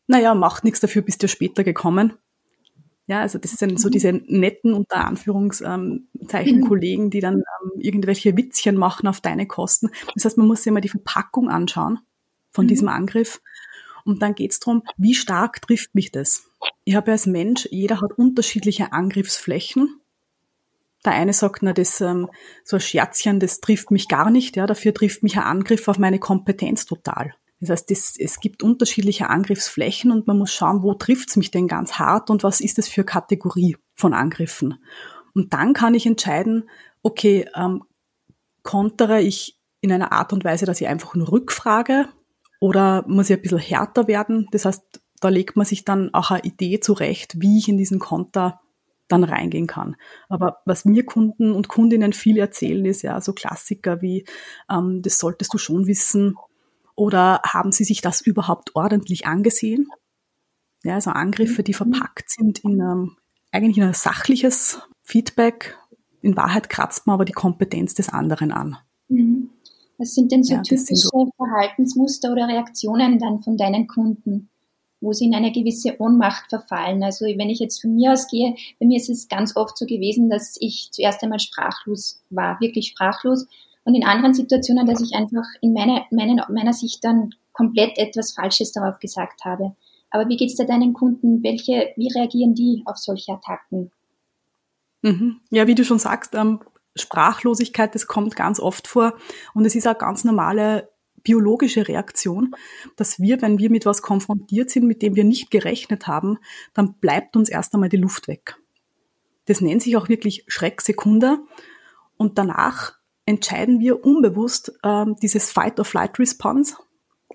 Naja, 0.07 0.35
macht 0.35 0.65
nichts 0.65 0.81
dafür, 0.81 1.03
bist 1.03 1.23
du 1.23 1.29
später 1.29 1.65
gekommen. 1.65 2.15
Ja, 3.07 3.23
also 3.23 3.39
das 3.39 3.53
sind 3.53 3.81
so 3.81 3.89
mhm. 3.89 3.93
diese 3.93 4.13
netten, 4.13 4.73
unter 4.73 5.05
Anführungszeichen, 5.05 6.01
mhm. 6.61 6.69
Kollegen, 6.69 7.11
die 7.11 7.21
dann 7.21 7.39
ähm, 7.39 7.81
irgendwelche 7.81 8.37
Witzchen 8.37 8.77
machen 8.77 9.09
auf 9.09 9.21
deine 9.21 9.47
Kosten. 9.47 9.91
Das 10.15 10.25
heißt, 10.25 10.39
man 10.39 10.47
muss 10.47 10.63
sich 10.63 10.73
mal 10.73 10.81
die 10.81 10.89
Verpackung 10.89 11.51
anschauen 11.51 11.99
von 12.53 12.67
mhm. 12.67 12.69
diesem 12.69 12.89
Angriff. 12.89 13.41
Und 14.05 14.23
dann 14.23 14.35
geht 14.35 14.53
es 14.53 14.61
darum, 14.61 14.83
wie 14.97 15.15
stark 15.15 15.61
trifft 15.63 15.95
mich 15.95 16.13
das? 16.13 16.45
Ich 16.85 16.95
habe 16.95 17.09
ja 17.09 17.13
als 17.15 17.27
Mensch, 17.27 17.69
jeder 17.71 18.01
hat 18.01 18.13
unterschiedliche 18.13 18.93
Angriffsflächen. 18.93 20.00
Der 21.05 21.13
eine 21.13 21.33
sagt, 21.33 21.63
na, 21.63 21.73
das 21.73 22.01
ähm, 22.01 22.29
so 22.65 22.77
ein 22.77 22.81
Scherzchen, 22.81 23.41
das 23.41 23.61
trifft 23.61 23.91
mich 23.91 24.09
gar 24.09 24.31
nicht, 24.31 24.57
ja, 24.57 24.67
dafür 24.67 24.93
trifft 24.93 25.23
mich 25.23 25.37
ein 25.37 25.45
Angriff 25.45 25.89
auf 25.89 25.99
meine 25.99 26.19
Kompetenz 26.19 26.85
total. 26.85 27.35
Das 27.61 27.71
heißt, 27.71 27.91
das, 27.91 28.15
es 28.19 28.41
gibt 28.41 28.63
unterschiedliche 28.63 29.29
Angriffsflächen 29.29 30.11
und 30.11 30.27
man 30.27 30.39
muss 30.39 30.53
schauen, 30.53 30.83
wo 30.83 30.95
trifft's 30.95 31.37
mich 31.37 31.51
denn 31.51 31.69
ganz 31.69 31.95
hart 31.95 32.31
und 32.31 32.43
was 32.43 32.61
ist 32.61 32.79
das 32.79 32.89
für 32.89 33.05
Kategorie 33.05 33.77
von 33.95 34.15
Angriffen. 34.15 34.83
Und 35.35 35.53
dann 35.53 35.75
kann 35.75 35.95
ich 35.95 36.07
entscheiden, 36.07 36.69
okay, 37.03 37.47
ähm, 37.55 37.83
kontere 38.63 39.21
ich 39.21 39.59
in 39.81 39.93
einer 39.93 40.13
Art 40.13 40.33
und 40.33 40.45
Weise, 40.45 40.67
dass 40.67 40.81
ich 40.81 40.89
einfach 40.89 41.15
nur 41.15 41.31
rückfrage, 41.31 42.09
oder 42.61 43.05
muss 43.09 43.31
ich 43.31 43.37
ein 43.37 43.43
bisschen 43.43 43.59
härter 43.59 44.07
werden? 44.07 44.47
Das 44.53 44.67
heißt, 44.67 45.01
da 45.21 45.29
legt 45.29 45.57
man 45.57 45.67
sich 45.67 45.85
dann 45.85 46.13
auch 46.13 46.31
eine 46.31 46.45
Idee 46.45 46.79
zurecht, 46.79 47.41
wie 47.41 47.59
ich 47.59 47.69
in 47.69 47.79
diesen 47.79 47.99
Konter 47.99 48.61
dann 49.11 49.25
reingehen 49.25 49.67
kann. 49.67 49.97
Aber 50.29 50.59
was 50.65 50.85
mir 50.85 51.05
Kunden 51.05 51.53
und 51.53 51.69
Kundinnen 51.69 52.13
viel 52.13 52.39
erzählen, 52.39 52.85
ist 52.85 53.03
ja 53.03 53.21
so 53.21 53.33
Klassiker 53.33 54.01
wie, 54.03 54.25
ähm, 54.71 55.03
das 55.03 55.19
solltest 55.19 55.53
du 55.53 55.59
schon 55.59 55.87
wissen. 55.87 56.37
Oder 56.97 57.41
haben 57.45 57.73
sie 57.73 57.85
sich 57.85 58.01
das 58.01 58.21
überhaupt 58.21 58.75
ordentlich 58.75 59.27
angesehen? 59.27 59.89
Ja, 60.83 60.95
also 60.95 61.11
Angriffe, 61.11 61.63
die 61.63 61.75
verpackt 61.75 62.31
sind 62.31 62.61
in 62.61 62.81
einem, 62.81 63.17
eigentlich 63.53 63.79
in 63.79 63.85
ein 63.85 63.95
sachliches 63.95 64.81
Feedback. 65.03 65.79
In 66.23 66.37
Wahrheit 66.37 66.69
kratzt 66.69 67.07
man 67.07 67.15
aber 67.15 67.25
die 67.25 67.33
Kompetenz 67.33 67.95
des 67.95 68.09
anderen 68.09 68.53
an. 68.53 68.77
Mhm. 69.09 69.51
Was 69.99 70.15
sind 70.15 70.33
denn 70.33 70.43
so 70.43 70.55
ja, 70.55 70.63
typische 70.63 70.97
so 70.97 71.31
Verhaltensmuster 71.37 72.33
oder 72.33 72.49
Reaktionen 72.49 73.19
dann 73.19 73.43
von 73.43 73.59
deinen 73.59 73.87
Kunden, 73.87 74.49
wo 75.01 75.13
sie 75.13 75.27
in 75.27 75.35
eine 75.35 75.53
gewisse 75.53 76.01
Ohnmacht 76.01 76.51
verfallen? 76.51 77.03
Also 77.03 77.25
wenn 77.25 77.51
ich 77.51 77.59
jetzt 77.59 77.81
von 77.81 77.95
mir 77.95 78.13
ausgehe, 78.13 78.55
bei 78.79 78.87
mir 78.87 78.97
ist 78.97 79.09
es 79.09 79.29
ganz 79.29 79.57
oft 79.57 79.77
so 79.77 79.87
gewesen, 79.87 80.31
dass 80.31 80.57
ich 80.61 80.89
zuerst 80.93 81.23
einmal 81.23 81.41
sprachlos 81.41 82.23
war, 82.31 82.61
wirklich 82.61 82.89
sprachlos. 82.89 83.47
Und 83.85 83.95
in 83.95 84.05
anderen 84.05 84.35
Situationen, 84.35 84.87
dass 84.87 85.01
ich 85.01 85.15
einfach 85.15 85.47
in 85.63 85.73
meiner, 85.73 86.05
meiner, 86.11 86.47
meiner 86.51 86.73
Sicht 86.73 87.03
dann 87.03 87.35
komplett 87.53 87.99
etwas 87.99 88.33
Falsches 88.33 88.73
darauf 88.73 88.99
gesagt 88.99 89.45
habe. 89.45 89.75
Aber 90.11 90.29
wie 90.29 90.37
geht 90.37 90.51
es 90.51 90.57
da 90.57 90.65
deinen 90.65 90.93
Kunden? 90.93 91.43
Welche, 91.43 91.93
wie 91.97 92.13
reagieren 92.15 92.55
die 92.55 92.83
auf 92.85 92.97
solche 92.97 93.33
Attacken? 93.33 93.91
Mhm. 95.03 95.41
Ja, 95.51 95.67
wie 95.67 95.75
du 95.75 95.85
schon 95.85 95.99
sagst, 95.99 96.35
ähm, 96.35 96.61
Sprachlosigkeit, 96.97 97.95
das 97.95 98.07
kommt 98.07 98.37
ganz 98.37 98.61
oft 98.61 98.89
vor 98.89 99.15
und 99.55 99.65
es 99.65 99.75
ist 99.75 99.87
auch 99.87 99.97
ganz 99.97 100.25
normale 100.25 100.89
biologische 101.23 101.89
Reaktion, 101.89 102.55
dass 102.97 103.21
wir, 103.21 103.43
wenn 103.43 103.59
wir 103.59 103.71
mit 103.71 103.87
was 103.87 104.03
konfrontiert 104.03 104.71
sind, 104.71 104.87
mit 104.87 105.03
dem 105.03 105.17
wir 105.17 105.25
nicht 105.25 105.51
gerechnet 105.51 106.07
haben, 106.07 106.39
dann 106.75 106.95
bleibt 106.95 107.37
uns 107.37 107.49
erst 107.49 107.75
einmal 107.75 107.89
die 107.89 107.97
Luft 107.97 108.29
weg. 108.29 108.57
Das 109.47 109.61
nennt 109.61 109.83
sich 109.83 109.97
auch 109.97 110.09
wirklich 110.09 110.45
Schrecksekunde 110.47 111.39
und 112.17 112.39
danach 112.39 112.95
entscheiden 113.27 113.81
wir 113.81 114.05
unbewusst 114.05 114.73
ähm, 114.83 115.17
dieses 115.23 115.51
Fight-or-Flight-Response, 115.51 116.77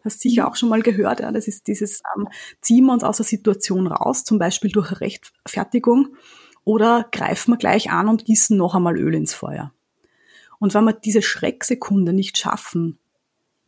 hast 0.06 0.22
sicher 0.22 0.48
auch 0.48 0.56
schon 0.56 0.70
mal 0.70 0.82
gehört, 0.82 1.20
ja, 1.20 1.32
das 1.32 1.48
ist 1.48 1.68
dieses, 1.68 2.01
ähm, 2.15 2.27
ziehen 2.62 2.86
wir 2.86 2.94
uns 2.94 3.04
aus 3.04 3.18
der 3.18 3.25
Situation 3.25 3.88
raus, 3.88 4.24
zum 4.24 4.39
Beispiel 4.39 4.72
durch 4.72 5.01
Rechtfertigung, 5.01 6.15
oder 6.63 7.08
greifen 7.12 7.54
wir 7.54 7.58
gleich 7.58 7.92
an 7.92 8.08
und 8.08 8.25
gießen 8.25 8.58
noch 8.58 8.75
einmal 8.75 8.98
Öl 8.98 9.13
ins 9.13 9.34
Feuer. 9.34 9.72
Und 10.60 10.74
wenn 10.74 10.86
wir 10.86 10.94
diese 10.94 11.22
Schrecksekunde 11.22 12.13
nicht 12.13 12.38
schaffen, 12.38 12.98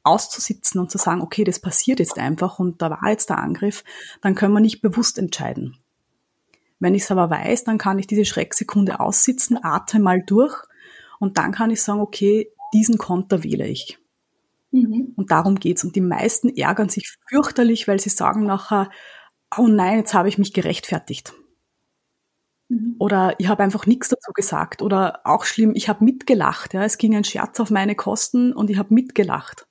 auszusitzen 0.07 0.79
und 0.79 0.91
zu 0.91 0.97
sagen, 0.97 1.21
okay, 1.21 1.43
das 1.43 1.59
passiert 1.59 1.99
jetzt 1.99 2.17
einfach 2.17 2.59
und 2.59 2.81
da 2.81 2.89
war 2.89 3.09
jetzt 3.09 3.29
der 3.29 3.39
Angriff, 3.39 3.83
dann 4.21 4.35
können 4.35 4.53
wir 4.53 4.59
nicht 4.59 4.81
bewusst 4.81 5.17
entscheiden. 5.17 5.77
Wenn 6.79 6.95
ich 6.95 7.03
es 7.03 7.11
aber 7.11 7.29
weiß, 7.29 7.63
dann 7.63 7.77
kann 7.77 7.99
ich 7.99 8.07
diese 8.07 8.25
Schrecksekunde 8.25 8.99
aussitzen, 8.99 9.59
atme 9.61 9.99
mal 9.99 10.21
durch 10.21 10.55
und 11.19 11.37
dann 11.37 11.51
kann 11.51 11.71
ich 11.71 11.81
sagen, 11.81 12.01
okay, 12.01 12.51
diesen 12.73 12.97
Konter 12.97 13.43
wähle 13.43 13.67
ich. 13.67 13.97
Mhm. 14.71 15.13
Und 15.15 15.31
darum 15.31 15.55
geht's. 15.55 15.83
Und 15.83 15.95
die 15.95 16.01
meisten 16.01 16.55
ärgern 16.55 16.89
sich 16.89 17.15
fürchterlich, 17.27 17.87
weil 17.87 17.99
sie 17.99 18.09
sagen 18.09 18.43
nachher, 18.43 18.89
oh 19.57 19.67
nein, 19.67 19.99
jetzt 19.99 20.13
habe 20.13 20.29
ich 20.29 20.37
mich 20.37 20.53
gerechtfertigt. 20.53 21.33
Mhm. 22.69 22.95
Oder 22.99 23.35
ich 23.39 23.47
habe 23.47 23.63
einfach 23.63 23.85
nichts 23.85 24.09
dazu 24.09 24.31
gesagt. 24.33 24.81
Oder 24.81 25.21
auch 25.23 25.45
schlimm, 25.45 25.73
ich 25.75 25.89
habe 25.89 26.03
mitgelacht. 26.03 26.73
Ja. 26.73 26.83
Es 26.83 26.97
ging 26.97 27.15
ein 27.15 27.23
Scherz 27.23 27.59
auf 27.59 27.71
meine 27.71 27.95
Kosten 27.95 28.53
und 28.53 28.69
ich 28.69 28.77
habe 28.77 28.93
mitgelacht. 28.93 29.66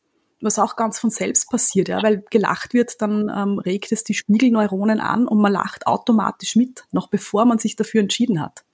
Was 0.46 0.60
auch 0.60 0.76
ganz 0.76 1.00
von 1.00 1.10
selbst 1.10 1.50
passiert, 1.50 1.88
ja, 1.88 2.00
weil 2.04 2.22
gelacht 2.30 2.72
wird, 2.72 3.02
dann 3.02 3.28
ähm, 3.34 3.58
regt 3.58 3.90
es 3.90 4.04
die 4.04 4.14
Spiegelneuronen 4.14 5.00
an 5.00 5.26
und 5.26 5.40
man 5.40 5.52
lacht 5.52 5.88
automatisch 5.88 6.54
mit, 6.54 6.84
noch 6.92 7.08
bevor 7.08 7.46
man 7.46 7.58
sich 7.58 7.74
dafür 7.74 8.00
entschieden 8.00 8.40
hat. 8.40 8.64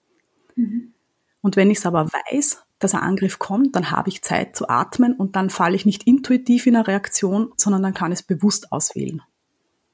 Mhm. 0.54 0.92
Und 1.40 1.56
wenn 1.56 1.70
ich 1.70 1.78
es 1.78 1.86
aber 1.86 2.08
weiß, 2.12 2.62
dass 2.78 2.94
ein 2.94 3.00
Angriff 3.00 3.38
kommt, 3.38 3.74
dann 3.74 3.90
habe 3.90 4.10
ich 4.10 4.20
Zeit 4.20 4.54
zu 4.54 4.68
atmen 4.68 5.14
und 5.14 5.34
dann 5.34 5.48
falle 5.48 5.74
ich 5.74 5.86
nicht 5.86 6.04
intuitiv 6.06 6.66
in 6.66 6.76
eine 6.76 6.86
Reaktion, 6.86 7.54
sondern 7.56 7.82
dann 7.82 7.94
kann 7.94 8.12
ich 8.12 8.18
es 8.18 8.26
bewusst 8.26 8.70
auswählen. 8.70 9.22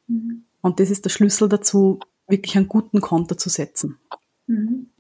Mhm. 0.08 0.44
Und 0.60 0.80
das 0.80 0.90
ist 0.90 1.04
der 1.04 1.10
Schlüssel 1.10 1.48
dazu, 1.48 2.00
wirklich 2.26 2.56
einen 2.56 2.68
guten 2.68 3.00
Konter 3.00 3.38
zu 3.38 3.50
setzen. 3.50 3.98
Mhm. 4.48 4.90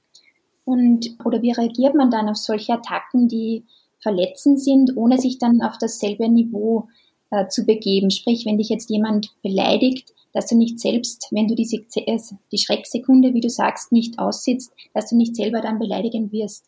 Und, 0.64 1.16
oder 1.24 1.42
wie 1.42 1.50
reagiert 1.50 1.96
man 1.96 2.12
dann 2.12 2.28
auf 2.28 2.36
solche 2.36 2.74
Attacken, 2.74 3.26
die 3.26 3.64
verletzend 4.00 4.60
sind, 4.60 4.96
ohne 4.96 5.18
sich 5.18 5.38
dann 5.38 5.62
auf 5.62 5.78
dasselbe 5.78 6.28
Niveau 6.28 6.88
äh, 7.30 7.48
zu 7.48 7.64
begeben? 7.64 8.10
Sprich, 8.10 8.46
wenn 8.46 8.58
dich 8.58 8.68
jetzt 8.68 8.90
jemand 8.90 9.34
beleidigt, 9.42 10.12
dass 10.32 10.46
du 10.46 10.56
nicht 10.56 10.78
selbst, 10.80 11.28
wenn 11.30 11.48
du 11.48 11.54
diese, 11.54 11.76
äh, 11.76 12.18
die 12.52 12.58
Schrecksekunde, 12.58 13.34
wie 13.34 13.40
du 13.40 13.50
sagst, 13.50 13.92
nicht 13.92 14.18
aussitzt, 14.18 14.72
dass 14.94 15.10
du 15.10 15.16
nicht 15.16 15.36
selber 15.36 15.60
dann 15.60 15.78
beleidigen 15.78 16.32
wirst. 16.32 16.64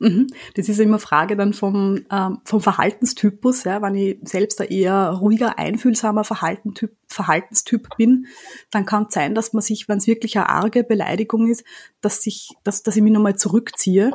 Mhm. 0.00 0.26
Das 0.54 0.68
ist 0.68 0.80
immer 0.80 0.98
Frage 0.98 1.36
dann 1.36 1.52
vom, 1.52 2.04
ähm, 2.10 2.38
vom 2.44 2.60
Verhaltenstypus. 2.60 3.64
Ja. 3.64 3.80
Wenn 3.80 3.94
ich 3.94 4.18
selbst 4.22 4.60
ein 4.60 4.68
eher 4.68 5.10
ruhiger, 5.10 5.58
einfühlsamer 5.58 6.24
Verhaltentyp, 6.24 6.96
Verhaltenstyp 7.08 7.88
bin, 7.96 8.26
dann 8.70 8.86
kann 8.86 9.06
es 9.08 9.14
sein, 9.14 9.34
dass 9.34 9.52
man 9.52 9.62
sich, 9.62 9.88
wenn 9.88 9.98
es 9.98 10.06
wirklich 10.06 10.36
eine 10.36 10.48
arge 10.48 10.84
Beleidigung 10.84 11.48
ist, 11.48 11.64
dass, 12.00 12.22
sich, 12.22 12.50
dass, 12.64 12.82
dass 12.82 12.96
ich 12.96 13.02
mich 13.02 13.12
nochmal 13.12 13.36
zurückziehe. 13.36 14.12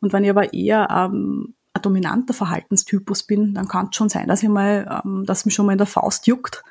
Und 0.00 0.12
wenn 0.12 0.24
ich 0.24 0.30
aber 0.30 0.52
eher 0.52 0.88
ähm, 0.90 1.54
ein 1.82 1.84
dominanter 1.84 2.34
Verhaltenstypus 2.34 3.24
bin, 3.24 3.54
dann 3.54 3.68
kann 3.68 3.88
es 3.90 3.96
schon 3.96 4.08
sein, 4.08 4.28
dass 4.28 4.42
ich 4.42 4.48
mal, 4.48 5.02
ähm, 5.04 5.24
dass 5.26 5.44
mich 5.44 5.54
schon 5.54 5.66
mal 5.66 5.72
in 5.72 5.78
der 5.78 5.86
Faust 5.86 6.26
juckt 6.26 6.62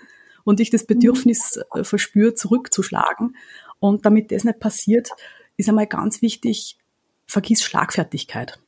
und 0.44 0.60
ich 0.60 0.70
das 0.70 0.86
Bedürfnis 0.86 1.60
äh, 1.74 1.84
verspüre, 1.84 2.34
zurückzuschlagen. 2.34 3.36
Und 3.80 4.06
damit 4.06 4.32
das 4.32 4.44
nicht 4.44 4.60
passiert, 4.60 5.10
ist 5.58 5.70
einmal 5.70 5.88
ganz 5.88 6.22
wichtig, 6.22 6.78
vergiss 7.26 7.64
Schlagfertigkeit. 7.64 8.60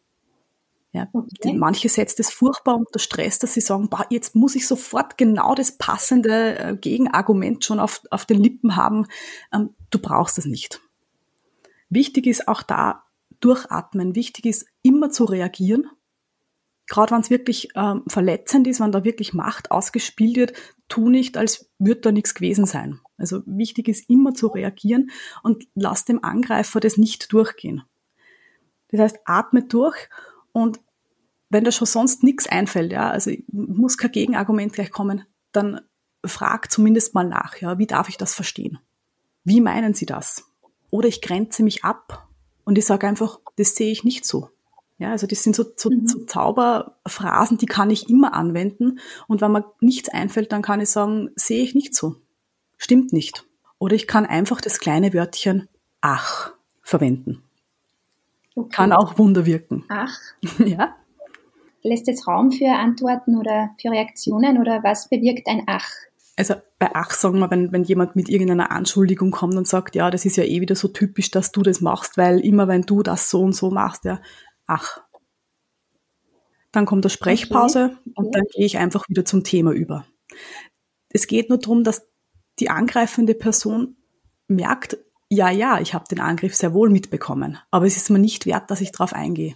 Ja, 0.91 1.07
okay. 1.11 1.53
Manche 1.53 1.89
setzt 1.89 2.19
es 2.19 2.29
furchtbar 2.29 2.75
unter 2.75 2.99
Stress, 2.99 3.39
dass 3.39 3.55
sie 3.55 3.61
sagen, 3.61 3.89
boah, 3.89 4.05
jetzt 4.11 4.35
muss 4.35 4.53
ich 4.53 4.67
sofort 4.67 5.17
genau 5.17 5.55
das 5.55 5.71
passende 5.71 6.59
äh, 6.59 6.75
Gegenargument 6.75 7.65
schon 7.65 7.79
auf, 7.79 8.03
auf 8.11 8.25
den 8.25 8.39
Lippen 8.39 8.75
haben. 8.75 9.07
Ähm, 9.51 9.71
du 9.89 9.97
brauchst 9.97 10.37
es 10.37 10.45
nicht. 10.45 10.81
Wichtig 11.89 12.27
ist 12.27 12.47
auch 12.47 12.61
da 12.61 13.03
durchatmen. 13.39 14.15
Wichtig 14.15 14.45
ist 14.45 14.67
immer 14.83 15.09
zu 15.09 15.25
reagieren. 15.25 15.89
Gerade 16.87 17.11
wenn 17.11 17.21
es 17.21 17.29
wirklich 17.29 17.69
ähm, 17.75 18.03
verletzend 18.07 18.67
ist, 18.67 18.79
wenn 18.79 18.91
da 18.91 19.03
wirklich 19.03 19.33
Macht 19.33 19.71
ausgespielt 19.71 20.35
wird, 20.35 20.53
tu 20.89 21.09
nicht, 21.09 21.37
als 21.37 21.69
würde 21.79 22.01
da 22.01 22.11
nichts 22.11 22.35
gewesen 22.35 22.65
sein. 22.65 22.99
Also 23.17 23.41
wichtig 23.45 23.87
ist 23.87 24.09
immer 24.09 24.33
zu 24.33 24.47
reagieren 24.47 25.09
und 25.43 25.67
lass 25.75 26.05
dem 26.05 26.23
Angreifer 26.23 26.79
das 26.79 26.97
nicht 26.97 27.31
durchgehen. 27.31 27.83
Das 28.89 28.99
heißt, 28.99 29.19
atme 29.25 29.63
durch 29.63 30.09
und 30.51 30.79
wenn 31.49 31.63
da 31.63 31.71
schon 31.71 31.87
sonst 31.87 32.23
nichts 32.23 32.47
einfällt, 32.47 32.91
ja, 32.91 33.09
also 33.09 33.31
muss 33.51 33.97
kein 33.97 34.11
Gegenargument 34.11 34.73
gleich 34.73 34.91
kommen, 34.91 35.25
dann 35.51 35.81
frag 36.25 36.71
zumindest 36.71 37.13
mal 37.13 37.27
nach, 37.27 37.57
ja, 37.57 37.77
wie 37.77 37.87
darf 37.87 38.09
ich 38.09 38.17
das 38.17 38.33
verstehen? 38.33 38.79
Wie 39.43 39.61
meinen 39.61 39.93
Sie 39.93 40.05
das? 40.05 40.45
Oder 40.89 41.07
ich 41.07 41.21
grenze 41.21 41.63
mich 41.63 41.83
ab 41.83 42.27
und 42.65 42.77
ich 42.77 42.85
sage 42.85 43.07
einfach, 43.07 43.39
das 43.55 43.75
sehe 43.75 43.91
ich 43.91 44.03
nicht 44.03 44.25
so. 44.25 44.49
Ja, 45.03 45.11
also 45.11 45.27
das 45.27 45.43
sind 45.43 45.53
so, 45.53 45.65
so, 45.75 45.89
mhm. 45.89 46.07
so 46.07 46.23
Zauberphrasen, 46.23 47.57
die 47.57 47.65
kann 47.65 47.89
ich 47.89 48.09
immer 48.09 48.33
anwenden. 48.33 48.99
Und 49.27 49.41
wenn 49.41 49.51
mir 49.51 49.65
nichts 49.81 50.07
einfällt, 50.07 50.53
dann 50.53 50.61
kann 50.61 50.79
ich 50.79 50.91
sagen, 50.91 51.29
sehe 51.35 51.61
ich 51.61 51.75
nicht 51.75 51.93
so. 51.93 52.15
Stimmt 52.77 53.11
nicht. 53.11 53.45
Oder 53.79 53.97
ich 53.97 54.07
kann 54.07 54.25
einfach 54.25 54.61
das 54.61 54.79
kleine 54.79 55.13
Wörtchen 55.13 55.67
ach 55.99 56.53
verwenden. 56.81 57.43
Okay. 58.55 58.69
Kann 58.73 58.93
auch 58.93 59.17
Wunder 59.17 59.45
wirken. 59.45 59.83
Ach. 59.89 60.17
Ja. 60.65 60.95
Lässt 61.81 62.07
es 62.07 62.25
Raum 62.25 62.53
für 62.53 62.71
Antworten 62.73 63.37
oder 63.37 63.71
für 63.81 63.91
Reaktionen 63.91 64.57
oder 64.57 64.83
was 64.83 65.09
bewirkt 65.09 65.49
ein 65.49 65.63
Ach? 65.67 65.89
Also 66.37 66.53
bei 66.79 66.91
Ach 66.93 67.11
sagen 67.11 67.39
wir, 67.39 67.51
wenn, 67.51 67.73
wenn 67.73 67.83
jemand 67.83 68.15
mit 68.15 68.29
irgendeiner 68.29 68.71
Anschuldigung 68.71 69.31
kommt 69.31 69.55
und 69.55 69.67
sagt, 69.67 69.95
ja, 69.95 70.09
das 70.09 70.23
ist 70.23 70.37
ja 70.37 70.45
eh 70.45 70.61
wieder 70.61 70.75
so 70.75 70.87
typisch, 70.87 71.29
dass 71.29 71.51
du 71.51 71.61
das 71.61 71.81
machst, 71.81 72.17
weil 72.17 72.39
immer 72.39 72.69
wenn 72.69 72.83
du 72.83 73.03
das 73.03 73.29
so 73.29 73.41
und 73.41 73.53
so 73.53 73.69
machst, 73.69 74.05
ja, 74.05 74.21
ach. 74.67 75.01
Dann 76.71 76.85
kommt 76.85 77.05
der 77.05 77.09
Sprechpause 77.09 77.85
okay. 77.85 77.95
Okay. 77.95 78.11
und 78.15 78.35
dann 78.35 78.43
gehe 78.53 78.65
ich 78.65 78.77
einfach 78.77 79.07
wieder 79.09 79.25
zum 79.25 79.43
Thema 79.43 79.71
über. 79.71 80.05
Es 81.09 81.27
geht 81.27 81.49
nur 81.49 81.59
darum, 81.59 81.83
dass 81.83 82.07
die 82.59 82.69
angreifende 82.69 83.35
Person 83.35 83.97
merkt, 84.47 84.97
ja, 85.29 85.49
ja, 85.49 85.79
ich 85.79 85.93
habe 85.93 86.05
den 86.09 86.19
Angriff 86.19 86.55
sehr 86.55 86.73
wohl 86.73 86.89
mitbekommen, 86.89 87.57
aber 87.71 87.85
es 87.85 87.97
ist 87.97 88.09
mir 88.09 88.19
nicht 88.19 88.45
wert, 88.45 88.69
dass 88.69 88.81
ich 88.81 88.91
darauf 88.91 89.13
eingehe. 89.13 89.55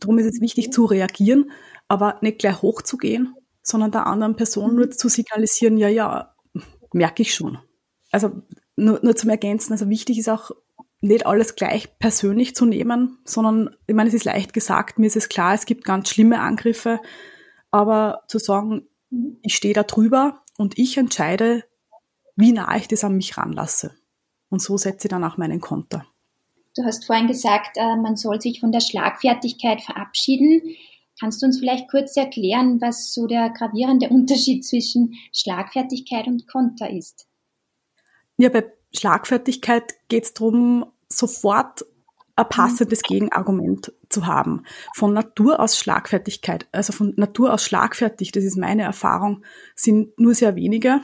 Darum 0.00 0.18
ist 0.18 0.26
es 0.26 0.40
wichtig 0.40 0.72
zu 0.72 0.84
reagieren, 0.84 1.50
aber 1.88 2.18
nicht 2.20 2.38
gleich 2.38 2.60
hochzugehen, 2.60 3.34
sondern 3.62 3.90
der 3.90 4.06
anderen 4.06 4.36
Person 4.36 4.74
nur 4.74 4.90
zu 4.90 5.08
signalisieren, 5.08 5.78
ja, 5.78 5.88
ja, 5.88 6.34
merke 6.92 7.22
ich 7.22 7.34
schon. 7.34 7.58
Also 8.10 8.42
nur, 8.76 9.00
nur 9.02 9.16
zum 9.16 9.30
Ergänzen, 9.30 9.72
also 9.72 9.88
wichtig 9.88 10.18
ist 10.18 10.28
auch, 10.28 10.50
nicht 11.04 11.26
alles 11.26 11.54
gleich 11.54 11.98
persönlich 11.98 12.54
zu 12.54 12.64
nehmen, 12.64 13.18
sondern, 13.24 13.76
ich 13.86 13.94
meine, 13.94 14.08
es 14.08 14.14
ist 14.14 14.24
leicht 14.24 14.52
gesagt, 14.52 14.98
mir 14.98 15.06
ist 15.06 15.16
es 15.16 15.28
klar, 15.28 15.54
es 15.54 15.66
gibt 15.66 15.84
ganz 15.84 16.08
schlimme 16.08 16.40
Angriffe, 16.40 17.00
aber 17.70 18.22
zu 18.26 18.38
sagen, 18.38 18.86
ich 19.42 19.54
stehe 19.54 19.74
da 19.74 19.82
drüber 19.82 20.42
und 20.56 20.78
ich 20.78 20.96
entscheide, 20.96 21.64
wie 22.36 22.52
nah 22.52 22.76
ich 22.76 22.88
das 22.88 23.04
an 23.04 23.16
mich 23.16 23.36
ranlasse. 23.36 23.94
Und 24.48 24.62
so 24.62 24.76
setze 24.76 25.06
ich 25.06 25.10
dann 25.10 25.24
auch 25.24 25.36
meinen 25.36 25.60
Konter. 25.60 26.06
Du 26.76 26.84
hast 26.84 27.04
vorhin 27.04 27.28
gesagt, 27.28 27.76
äh, 27.76 27.96
man 27.96 28.16
soll 28.16 28.40
sich 28.40 28.60
von 28.60 28.72
der 28.72 28.80
Schlagfertigkeit 28.80 29.82
verabschieden. 29.82 30.62
Kannst 31.20 31.42
du 31.42 31.46
uns 31.46 31.58
vielleicht 31.58 31.88
kurz 31.88 32.16
erklären, 32.16 32.80
was 32.80 33.12
so 33.12 33.26
der 33.26 33.50
gravierende 33.50 34.08
Unterschied 34.08 34.64
zwischen 34.64 35.14
Schlagfertigkeit 35.32 36.26
und 36.26 36.48
Konter 36.48 36.90
ist? 36.90 37.28
Ja, 38.36 38.48
bei 38.48 38.64
Schlagfertigkeit 38.92 39.94
geht 40.08 40.24
es 40.24 40.34
darum, 40.34 40.86
sofort 41.08 41.84
ein 42.36 42.48
passendes 42.48 43.02
Gegenargument 43.02 43.92
zu 44.08 44.26
haben. 44.26 44.64
Von 44.94 45.12
Natur 45.12 45.60
aus 45.60 45.78
Schlagfertigkeit, 45.78 46.66
also 46.72 46.92
von 46.92 47.12
Natur 47.16 47.52
aus 47.52 47.64
schlagfertig, 47.64 48.32
das 48.32 48.44
ist 48.44 48.56
meine 48.56 48.82
Erfahrung, 48.82 49.44
sind 49.76 50.18
nur 50.18 50.34
sehr 50.34 50.56
wenige 50.56 51.00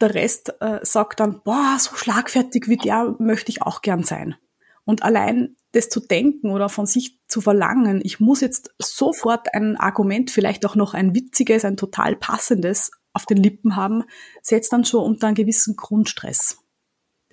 der 0.00 0.14
Rest 0.14 0.54
äh, 0.60 0.80
sagt 0.82 1.20
dann, 1.20 1.40
boah, 1.44 1.76
so 1.78 1.96
schlagfertig 1.96 2.68
wie 2.68 2.76
der 2.76 3.16
möchte 3.18 3.50
ich 3.50 3.62
auch 3.62 3.80
gern 3.80 4.02
sein. 4.02 4.36
Und 4.84 5.02
allein 5.02 5.56
das 5.72 5.88
zu 5.88 6.00
denken 6.00 6.50
oder 6.50 6.68
von 6.68 6.86
sich 6.86 7.18
zu 7.26 7.40
verlangen, 7.40 8.00
ich 8.04 8.20
muss 8.20 8.40
jetzt 8.40 8.74
sofort 8.78 9.54
ein 9.54 9.76
Argument, 9.76 10.30
vielleicht 10.30 10.66
auch 10.66 10.76
noch 10.76 10.94
ein 10.94 11.14
witziges, 11.14 11.64
ein 11.64 11.76
total 11.76 12.16
passendes 12.16 12.90
auf 13.12 13.24
den 13.24 13.38
Lippen 13.38 13.76
haben, 13.76 14.04
setzt 14.42 14.72
dann 14.72 14.84
schon 14.84 15.04
unter 15.04 15.28
einen 15.28 15.36
gewissen 15.36 15.76
Grundstress. 15.76 16.58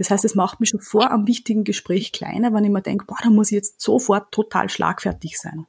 Das 0.02 0.10
heißt, 0.10 0.26
es 0.26 0.34
macht 0.34 0.60
mich 0.60 0.70
schon 0.70 0.80
vor 0.80 1.12
am 1.12 1.28
wichtigen 1.28 1.64
Gespräch 1.64 2.12
kleiner, 2.12 2.52
wenn 2.56 2.64
ich 2.64 2.72
mir 2.72 2.82
denke, 2.82 3.06
boah, 3.06 3.20
da 3.22 3.30
muss 3.30 3.52
ich 3.52 3.56
jetzt 3.56 3.82
sofort 3.82 4.32
total 4.32 4.68
schlagfertig 4.68 5.40
sein. 5.40 5.68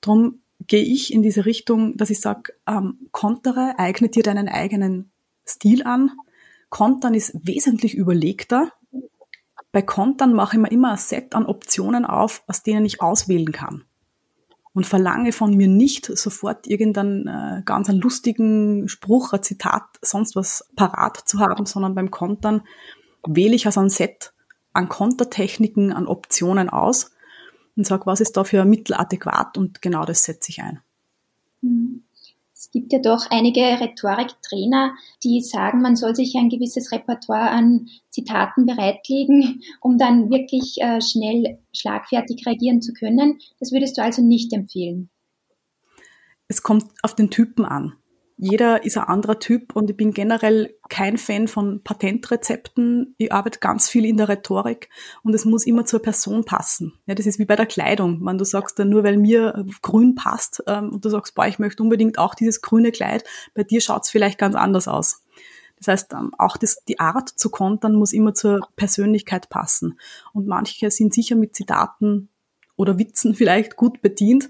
Drum 0.00 0.40
gehe 0.66 0.82
ich 0.82 1.12
in 1.12 1.22
diese 1.22 1.44
Richtung, 1.44 1.94
dass 1.98 2.08
ich 2.08 2.22
sage, 2.22 2.54
ähm, 2.66 3.08
kontere, 3.12 3.74
eigne 3.76 4.08
dir 4.08 4.22
deinen 4.22 4.48
eigenen 4.48 5.10
Stil 5.46 5.82
an. 5.82 6.10
Kontern 6.70 7.12
ist 7.12 7.34
wesentlich 7.34 7.94
überlegter. 7.94 8.72
Bei 9.72 9.82
Kontern 9.82 10.32
mache 10.32 10.56
ich 10.56 10.62
mir 10.62 10.70
immer 10.70 10.92
ein 10.92 10.96
Set 10.96 11.34
an 11.34 11.44
Optionen 11.44 12.06
auf, 12.06 12.42
aus 12.46 12.62
denen 12.62 12.86
ich 12.86 13.02
auswählen 13.02 13.52
kann. 13.52 13.84
Und 14.72 14.86
verlange 14.86 15.32
von 15.32 15.54
mir 15.54 15.68
nicht 15.68 16.06
sofort 16.06 16.66
irgendeinen 16.66 17.26
äh, 17.26 17.62
ganz 17.66 17.90
einen 17.90 18.00
lustigen 18.00 18.88
Spruch, 18.88 19.34
ein 19.34 19.42
Zitat, 19.42 19.82
sonst 20.00 20.34
was 20.34 20.66
parat 20.76 21.28
zu 21.28 21.40
haben, 21.40 21.66
sondern 21.66 21.94
beim 21.94 22.10
Kontern 22.10 22.62
wähle 23.26 23.54
ich 23.54 23.66
also 23.66 23.80
ein 23.80 23.90
Set 23.90 24.32
an 24.72 24.88
Kontertechniken, 24.88 25.92
an 25.92 26.06
Optionen 26.06 26.68
aus 26.68 27.10
und 27.76 27.86
sage, 27.86 28.06
was 28.06 28.20
ist 28.20 28.36
da 28.36 28.44
für 28.44 28.62
ein 28.62 28.70
Mittel 28.70 28.94
adäquat 28.94 29.58
und 29.58 29.82
genau 29.82 30.04
das 30.04 30.24
setze 30.24 30.50
ich 30.50 30.62
ein. 30.62 30.80
Es 32.54 32.70
gibt 32.70 32.92
ja 32.92 32.98
doch 32.98 33.26
einige 33.30 33.60
Rhetoriktrainer, 33.60 34.94
die 35.24 35.40
sagen, 35.40 35.80
man 35.80 35.96
soll 35.96 36.14
sich 36.14 36.36
ein 36.36 36.50
gewisses 36.50 36.92
Repertoire 36.92 37.50
an 37.50 37.88
Zitaten 38.10 38.66
bereitlegen, 38.66 39.62
um 39.80 39.98
dann 39.98 40.30
wirklich 40.30 40.76
äh, 40.80 41.00
schnell 41.00 41.58
schlagfertig 41.74 42.46
reagieren 42.46 42.82
zu 42.82 42.92
können. 42.92 43.38
Das 43.58 43.72
würdest 43.72 43.98
du 43.98 44.02
also 44.02 44.22
nicht 44.22 44.52
empfehlen? 44.52 45.10
Es 46.48 46.62
kommt 46.62 46.84
auf 47.02 47.14
den 47.14 47.30
Typen 47.30 47.64
an 47.64 47.94
jeder 48.42 48.86
ist 48.86 48.96
ein 48.96 49.04
anderer 49.04 49.38
Typ 49.38 49.76
und 49.76 49.90
ich 49.90 49.96
bin 49.98 50.14
generell 50.14 50.74
kein 50.88 51.18
Fan 51.18 51.46
von 51.46 51.82
Patentrezepten. 51.84 53.14
Ich 53.18 53.30
arbeite 53.30 53.58
ganz 53.58 53.90
viel 53.90 54.06
in 54.06 54.16
der 54.16 54.30
Rhetorik 54.30 54.88
und 55.22 55.34
es 55.34 55.44
muss 55.44 55.66
immer 55.66 55.84
zur 55.84 56.00
Person 56.00 56.46
passen. 56.46 56.94
Ja, 57.04 57.14
das 57.14 57.26
ist 57.26 57.38
wie 57.38 57.44
bei 57.44 57.54
der 57.54 57.66
Kleidung. 57.66 58.24
Wenn 58.24 58.38
du 58.38 58.46
sagst, 58.46 58.78
nur 58.78 59.04
weil 59.04 59.18
mir 59.18 59.66
grün 59.82 60.14
passt 60.14 60.62
ähm, 60.66 60.88
und 60.88 61.04
du 61.04 61.10
sagst, 61.10 61.34
boah, 61.34 61.46
ich 61.46 61.58
möchte 61.58 61.82
unbedingt 61.82 62.18
auch 62.18 62.34
dieses 62.34 62.62
grüne 62.62 62.92
Kleid, 62.92 63.24
bei 63.52 63.62
dir 63.62 63.82
schaut 63.82 64.04
es 64.04 64.10
vielleicht 64.10 64.38
ganz 64.38 64.54
anders 64.54 64.88
aus. 64.88 65.22
Das 65.76 65.88
heißt, 65.88 66.14
ähm, 66.14 66.32
auch 66.38 66.56
das, 66.56 66.82
die 66.88 66.98
Art 66.98 67.28
zu 67.28 67.50
kontern 67.50 67.94
muss 67.94 68.14
immer 68.14 68.32
zur 68.32 68.66
Persönlichkeit 68.74 69.50
passen. 69.50 69.98
Und 70.32 70.46
manche 70.46 70.90
sind 70.90 71.12
sicher 71.12 71.36
mit 71.36 71.54
Zitaten 71.54 72.30
oder 72.76 72.98
Witzen 72.98 73.34
vielleicht 73.34 73.76
gut 73.76 74.00
bedient 74.00 74.48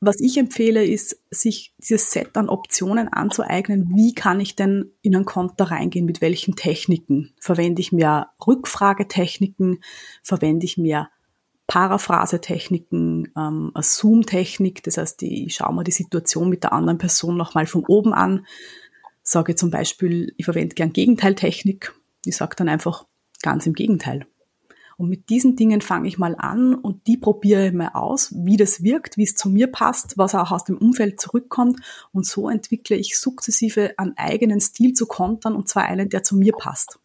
was 0.00 0.20
ich 0.20 0.38
empfehle, 0.38 0.84
ist, 0.84 1.20
sich 1.30 1.74
dieses 1.78 2.12
Set 2.12 2.36
an 2.36 2.48
Optionen 2.48 3.08
anzueignen. 3.08 3.90
Wie 3.94 4.14
kann 4.14 4.38
ich 4.38 4.54
denn 4.54 4.92
in 5.02 5.16
ein 5.16 5.24
Konter 5.24 5.64
reingehen? 5.64 6.06
Mit 6.06 6.20
welchen 6.20 6.54
Techniken? 6.54 7.34
Verwende 7.40 7.80
ich 7.80 7.90
mehr 7.90 8.30
Rückfragetechniken? 8.46 9.82
Verwende 10.22 10.66
ich 10.66 10.78
mehr 10.78 11.10
Paraphrasetechniken, 11.66 13.32
ähm, 13.36 13.72
Zoom-Technik? 13.74 14.84
Das 14.84 14.98
heißt, 14.98 15.22
ich 15.24 15.54
schaue 15.56 15.74
mir 15.74 15.84
die 15.84 15.90
Situation 15.90 16.48
mit 16.48 16.62
der 16.62 16.72
anderen 16.72 16.98
Person 16.98 17.36
nochmal 17.36 17.66
von 17.66 17.84
oben 17.86 18.14
an. 18.14 18.46
Sage 19.22 19.56
zum 19.56 19.70
Beispiel, 19.70 20.32
ich 20.36 20.44
verwende 20.44 20.76
gern 20.76 20.92
Gegenteiltechnik. 20.92 21.92
Ich 22.24 22.36
sage 22.36 22.54
dann 22.56 22.68
einfach 22.68 23.04
ganz 23.42 23.66
im 23.66 23.74
Gegenteil. 23.74 24.26
Und 24.98 25.08
mit 25.08 25.30
diesen 25.30 25.54
Dingen 25.54 25.80
fange 25.80 26.08
ich 26.08 26.18
mal 26.18 26.34
an 26.36 26.74
und 26.74 27.06
die 27.06 27.16
probiere 27.16 27.68
ich 27.68 27.72
mal 27.72 27.90
aus, 27.94 28.34
wie 28.34 28.56
das 28.56 28.82
wirkt, 28.82 29.16
wie 29.16 29.22
es 29.22 29.36
zu 29.36 29.48
mir 29.48 29.68
passt, 29.68 30.18
was 30.18 30.34
auch 30.34 30.50
aus 30.50 30.64
dem 30.64 30.76
Umfeld 30.76 31.20
zurückkommt. 31.20 31.78
Und 32.12 32.26
so 32.26 32.48
entwickle 32.48 32.96
ich 32.96 33.16
sukzessive 33.16 33.96
einen 33.96 34.18
eigenen 34.18 34.60
Stil 34.60 34.94
zu 34.94 35.06
kontern 35.06 35.54
und 35.54 35.68
zwar 35.68 35.84
einen, 35.84 36.08
der 36.08 36.24
zu 36.24 36.36
mir 36.36 36.52
passt. 36.52 36.98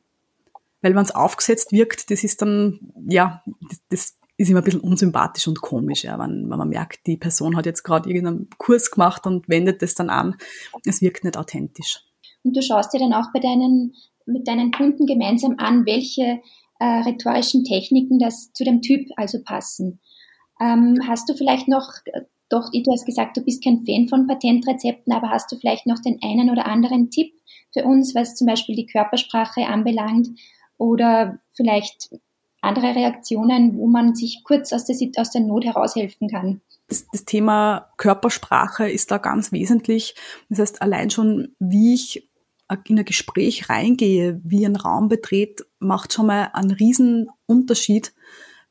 Weil 0.82 0.96
wenn 0.96 1.04
es 1.04 1.14
aufgesetzt 1.14 1.72
wirkt, 1.72 2.10
das 2.10 2.24
ist 2.24 2.42
dann, 2.42 2.80
ja, 3.08 3.44
das, 3.70 3.80
das 3.90 4.18
ist 4.38 4.50
immer 4.50 4.62
ein 4.62 4.66
bisschen 4.66 4.82
unsympathisch 4.82 5.48
und 5.48 5.62
komisch, 5.62 6.04
ja, 6.04 6.18
wenn, 6.18 6.50
wenn 6.50 6.58
man 6.58 6.70
merkt, 6.70 7.06
die 7.06 7.18
Person 7.18 7.56
hat 7.56 7.68
jetzt 7.68 7.84
gerade 7.84 8.10
irgendeinen 8.10 8.50
Kurs 8.58 8.90
gemacht 8.90 9.28
und 9.28 9.48
wendet 9.48 9.84
das 9.84 9.94
dann 9.94 10.10
an. 10.10 10.36
Es 10.84 11.02
wirkt 11.04 11.24
nicht 11.24 11.38
authentisch. 11.38 12.00
Und 12.44 12.58
du 12.58 12.62
schaust 12.64 12.92
dir 12.92 13.00
dann 13.00 13.14
auch 13.14 13.32
bei 13.32 13.40
deinen, 13.40 13.94
mit 14.26 14.48
deinen 14.48 14.72
Kunden 14.72 15.06
gemeinsam 15.06 15.56
an, 15.60 15.86
welche 15.86 16.42
äh, 16.84 17.00
rhetorischen 17.04 17.64
Techniken 17.64 18.20
das 18.20 18.52
zu 18.52 18.66
dem 18.66 18.82
Typ 18.82 19.08
also 19.16 19.42
passen. 19.42 20.02
Ähm, 20.60 21.00
hast 21.08 21.30
du 21.30 21.34
vielleicht 21.34 21.70
noch, 21.70 21.90
doch, 22.50 22.70
du 22.72 22.92
hast 22.92 23.06
gesagt, 23.06 23.38
du 23.38 23.42
bist 23.42 23.64
kein 23.64 23.86
Fan 23.86 24.10
von 24.10 24.28
Patentrezepten, 24.28 25.14
aber 25.14 25.30
hast 25.30 25.50
du 25.50 25.56
vielleicht 25.56 25.88
noch 25.88 26.00
den 26.00 26.20
einen 26.22 26.50
oder 26.50 26.66
anderen 26.66 27.10
Tipp 27.10 27.32
für 27.72 27.86
uns, 27.86 28.14
was 28.16 28.36
zum 28.36 28.48
Beispiel 28.48 28.76
die 28.76 28.86
Körpersprache 28.86 29.66
anbelangt 29.66 30.28
oder 30.78 31.40
vielleicht 31.54 32.10
andere 32.60 32.96
Reaktionen, 32.96 33.78
wo 33.78 33.88
man 33.88 34.14
sich 34.14 34.42
kurz 34.44 34.74
aus 34.74 34.84
der, 34.84 34.98
aus 35.16 35.32
der 35.32 35.42
Not 35.42 35.64
heraushelfen 35.64 36.28
kann? 36.28 36.60
Das 36.88 37.24
Thema 37.26 37.92
Körpersprache 37.96 38.90
ist 38.90 39.10
da 39.10 39.20
ganz 39.20 39.54
wesentlich. 39.54 40.16
Das 40.50 40.60
heißt, 40.60 40.82
allein 40.82 41.10
schon, 41.10 41.56
wie 41.60 41.94
ich 41.94 42.28
in 42.86 42.98
ein 42.98 43.06
Gespräch 43.06 43.70
reingehe, 43.70 44.40
wie 44.44 44.66
ein 44.66 44.76
Raum 44.76 45.10
betrete, 45.10 45.66
macht 45.80 46.14
schon 46.14 46.28
mal 46.28 46.50
einen 46.54 46.72
riesen 46.72 47.30
Unterschied, 47.46 48.14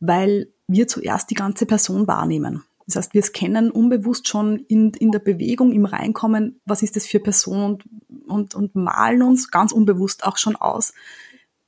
weil 0.00 0.52
wir 0.66 0.88
zuerst 0.88 1.30
die 1.30 1.34
ganze 1.34 1.66
Person 1.66 2.06
wahrnehmen. 2.06 2.64
Das 2.86 2.96
heißt, 2.96 3.14
wir 3.14 3.22
scannen 3.22 3.70
unbewusst 3.70 4.28
schon 4.28 4.58
in, 4.68 4.90
in 4.94 5.12
der 5.12 5.20
Bewegung, 5.20 5.72
im 5.72 5.84
Reinkommen, 5.84 6.60
was 6.64 6.82
ist 6.82 6.96
das 6.96 7.06
für 7.06 7.20
Person 7.20 7.64
und, 7.64 7.84
und, 8.26 8.54
und 8.54 8.74
malen 8.74 9.22
uns 9.22 9.50
ganz 9.50 9.72
unbewusst 9.72 10.24
auch 10.24 10.36
schon 10.36 10.56
aus, 10.56 10.92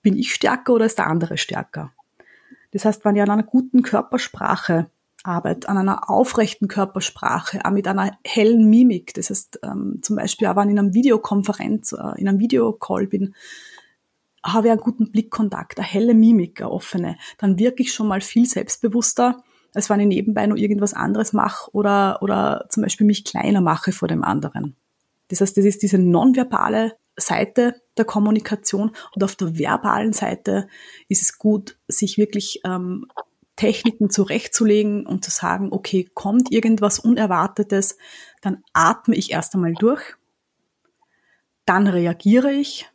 bin 0.02 0.16
ich 0.16 0.34
stärker 0.34 0.74
oder 0.74 0.86
ist 0.86 0.98
der 0.98 1.06
andere 1.06 1.38
stärker? 1.38 1.92
Das 2.72 2.84
heißt, 2.84 3.04
wenn 3.04 3.16
ich 3.16 3.22
an 3.22 3.30
einer 3.30 3.44
guten 3.44 3.82
Körpersprache 3.82 4.90
Arbeit 5.24 5.68
an 5.68 5.78
einer 5.78 6.10
aufrechten 6.10 6.68
Körpersprache, 6.68 7.64
auch 7.64 7.70
mit 7.70 7.88
einer 7.88 8.16
hellen 8.24 8.68
Mimik. 8.68 9.14
Das 9.14 9.30
heißt, 9.30 9.60
ähm, 9.62 9.98
zum 10.02 10.16
Beispiel 10.16 10.46
auch 10.46 10.56
wenn 10.56 10.68
ich 10.68 10.72
in 10.72 10.78
einer 10.78 10.94
Videokonferenz, 10.94 11.92
äh, 11.92 12.20
in 12.20 12.28
einem 12.28 12.38
Videocall 12.38 13.06
bin, 13.06 13.34
habe 14.44 14.68
ich 14.68 14.72
einen 14.72 14.80
guten 14.80 15.10
Blickkontakt, 15.10 15.78
eine 15.78 15.86
helle 15.86 16.14
Mimik, 16.14 16.60
eine 16.60 16.70
offene. 16.70 17.16
Dann 17.38 17.58
wirke 17.58 17.82
ich 17.82 17.92
schon 17.92 18.08
mal 18.08 18.20
viel 18.20 18.46
selbstbewusster, 18.46 19.42
als 19.74 19.88
wenn 19.90 20.00
ich 20.00 20.06
nebenbei 20.06 20.46
noch 20.46 20.56
irgendwas 20.56 20.94
anderes 20.94 21.32
mache 21.32 21.70
oder, 21.72 22.22
oder 22.22 22.66
zum 22.68 22.82
Beispiel 22.82 23.06
mich 23.06 23.24
kleiner 23.24 23.62
mache 23.62 23.92
vor 23.92 24.08
dem 24.08 24.22
anderen. 24.22 24.76
Das 25.28 25.40
heißt, 25.40 25.56
das 25.56 25.64
ist 25.64 25.82
diese 25.82 25.98
nonverbale 25.98 26.96
Seite 27.16 27.80
der 27.96 28.04
Kommunikation 28.04 28.90
und 29.14 29.24
auf 29.24 29.36
der 29.36 29.58
verbalen 29.58 30.12
Seite 30.12 30.68
ist 31.08 31.22
es 31.22 31.38
gut, 31.38 31.78
sich 31.88 32.18
wirklich 32.18 32.60
ähm, 32.64 33.06
Techniken 33.56 34.10
zurechtzulegen 34.10 35.06
und 35.06 35.24
zu 35.24 35.30
sagen, 35.30 35.68
okay, 35.72 36.08
kommt 36.14 36.50
irgendwas 36.50 36.98
Unerwartetes, 36.98 37.96
dann 38.42 38.62
atme 38.72 39.14
ich 39.14 39.30
erst 39.30 39.54
einmal 39.54 39.74
durch, 39.74 40.02
dann 41.64 41.86
reagiere 41.86 42.52
ich. 42.52 42.90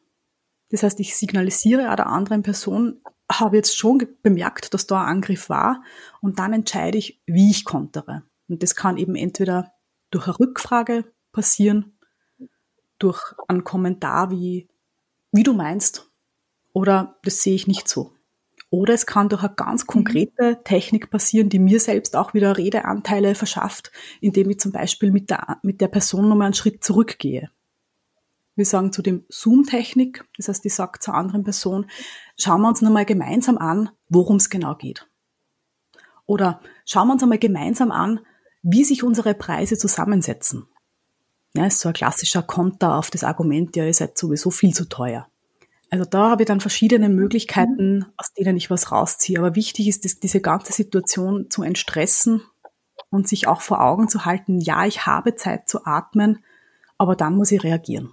Das 0.69 0.83
heißt, 0.83 0.99
ich 0.99 1.15
signalisiere 1.15 1.81
der 1.95 2.07
anderen 2.07 2.43
Person, 2.43 3.01
habe 3.31 3.57
jetzt 3.57 3.77
schon 3.77 4.05
bemerkt, 4.21 4.73
dass 4.73 4.87
da 4.87 5.01
ein 5.01 5.17
Angriff 5.17 5.49
war 5.49 5.83
und 6.21 6.39
dann 6.39 6.53
entscheide 6.53 6.97
ich, 6.97 7.21
wie 7.25 7.51
ich 7.51 7.63
kontere. 7.63 8.23
Und 8.47 8.63
das 8.63 8.75
kann 8.75 8.97
eben 8.97 9.15
entweder 9.15 9.71
durch 10.11 10.27
eine 10.27 10.39
Rückfrage 10.39 11.05
passieren, 11.31 11.97
durch 12.97 13.21
einen 13.47 13.63
Kommentar 13.63 14.31
wie, 14.31 14.67
wie 15.31 15.43
du 15.43 15.53
meinst, 15.53 16.09
oder 16.73 17.17
das 17.23 17.41
sehe 17.41 17.55
ich 17.55 17.67
nicht 17.67 17.87
so. 17.87 18.13
Oder 18.71 18.93
es 18.93 19.05
kann 19.05 19.29
durch 19.29 19.43
eine 19.43 19.55
ganz 19.55 19.87
konkrete 19.87 20.61
Technik 20.63 21.09
passieren, 21.09 21.49
die 21.49 21.59
mir 21.59 21.79
selbst 21.79 22.15
auch 22.15 22.33
wieder 22.33 22.57
Redeanteile 22.57 23.33
verschafft, 23.33 23.91
indem 24.21 24.49
ich 24.51 24.59
zum 24.59 24.71
Beispiel 24.71 25.11
mit 25.11 25.29
der, 25.29 25.57
mit 25.63 25.81
der 25.81 25.87
Person 25.87 26.29
nochmal 26.29 26.45
einen 26.45 26.53
Schritt 26.53 26.83
zurückgehe. 26.83 27.49
Wir 28.55 28.65
sagen 28.65 28.91
zu 28.91 29.01
dem 29.01 29.25
Zoom-Technik, 29.29 30.25
das 30.37 30.49
heißt, 30.49 30.65
ich 30.65 30.75
sage 30.75 30.99
zur 30.99 31.15
anderen 31.15 31.43
Person, 31.43 31.89
schauen 32.37 32.61
wir 32.61 32.67
uns 32.67 32.81
nochmal 32.81 33.05
gemeinsam 33.05 33.57
an, 33.57 33.89
worum 34.09 34.35
es 34.35 34.49
genau 34.49 34.75
geht. 34.75 35.07
Oder 36.25 36.61
schauen 36.85 37.07
wir 37.07 37.13
uns 37.13 37.23
einmal 37.23 37.39
gemeinsam 37.39 37.91
an, 37.91 38.19
wie 38.61 38.83
sich 38.83 39.03
unsere 39.03 39.33
Preise 39.33 39.77
zusammensetzen. 39.77 40.67
Ja, 41.55 41.65
ist 41.65 41.79
so 41.79 41.89
ein 41.89 41.93
klassischer 41.93 42.43
Konter 42.43 42.97
auf 42.97 43.09
das 43.09 43.23
Argument, 43.23 43.75
ja, 43.75 43.85
ihr 43.85 43.93
seid 43.93 44.17
sowieso 44.17 44.51
viel 44.51 44.73
zu 44.73 44.87
teuer. 44.87 45.27
Also 45.89 46.05
da 46.05 46.29
habe 46.29 46.43
ich 46.43 46.47
dann 46.47 46.59
verschiedene 46.59 47.09
Möglichkeiten, 47.09 48.05
aus 48.17 48.33
denen 48.33 48.57
ich 48.57 48.69
was 48.69 48.91
rausziehe. 48.91 49.39
Aber 49.39 49.55
wichtig 49.55 49.87
ist, 49.87 50.05
dass 50.05 50.19
diese 50.19 50.39
ganze 50.39 50.71
Situation 50.71 51.49
zu 51.49 51.63
entstressen 51.63 52.41
und 53.09 53.27
sich 53.27 53.47
auch 53.47 53.61
vor 53.61 53.81
Augen 53.83 54.07
zu 54.07 54.25
halten, 54.25 54.59
ja, 54.59 54.85
ich 54.85 55.05
habe 55.05 55.35
Zeit 55.35 55.67
zu 55.67 55.85
atmen, 55.85 56.43
aber 56.97 57.15
dann 57.15 57.35
muss 57.35 57.51
ich 57.51 57.63
reagieren. 57.63 58.11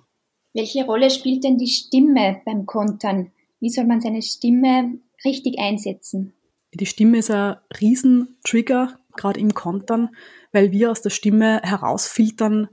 Welche 0.55 0.87
Rolle 0.87 1.11
spielt 1.11 1.45
denn 1.45 1.59
die 1.59 1.69
Stimme 1.69 2.41
beim 2.47 2.65
Kontern? 2.65 3.31
Wie 3.61 3.69
soll 3.69 3.85
man 3.85 4.01
seine 4.01 4.23
Stimme 4.23 4.99
richtig 5.25 5.59
einsetzen? 5.59 6.33
Die 6.73 6.87
Stimme 6.87 7.19
ist 7.19 7.31
ein 7.31 7.57
Riesentrigger, 7.79 8.99
gerade 9.17 9.41
im 9.41 9.55
Kontern, 9.55 10.15
weil 10.53 10.73
wir 10.73 10.91
aus 10.91 11.03
der 11.03 11.11
Stimme 11.11 11.61
herausfiltern, 11.62 12.69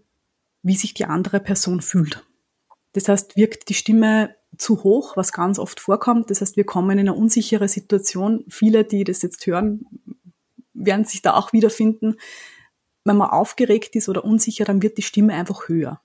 wie 0.62 0.76
sich 0.76 0.94
die 0.94 1.06
andere 1.06 1.39
Person 1.39 1.82
fühlt. 1.82 2.26
Das 2.94 3.10
heißt, 3.10 3.36
wirkt 3.36 3.70
die 3.70 3.74
Stimme 3.74 4.36
zu 4.58 4.84
hoch, 4.84 5.18
was 5.18 5.32
ganz 5.32 5.60
oft 5.60 5.80
vorkommt. 5.80 6.30
Das 6.30 6.42
heißt, 6.42 6.58
wir 6.58 6.66
kommen 6.66 6.92
in 6.92 7.00
eine 7.00 7.13
unsichere 7.13 7.68
Situation. 7.68 8.46
Viele, 8.50 8.84
die 8.84 9.04
das 9.04 9.22
jetzt 9.22 9.46
hören, 9.46 9.86
werden 10.74 11.06
sich 11.06 11.22
da 11.22 11.34
auch 11.36 11.54
wiederfinden. 11.54 12.16
Wenn 13.06 13.18
man 13.18 13.30
aufgeregt 13.30 13.96
ist 13.96 14.10
oder 14.10 14.24
unsicher, 14.24 14.66
dann 14.66 14.82
wird 14.82 14.98
die 14.98 15.02
Stimme 15.04 15.34
einfach 15.34 15.68
höher. 15.68 16.02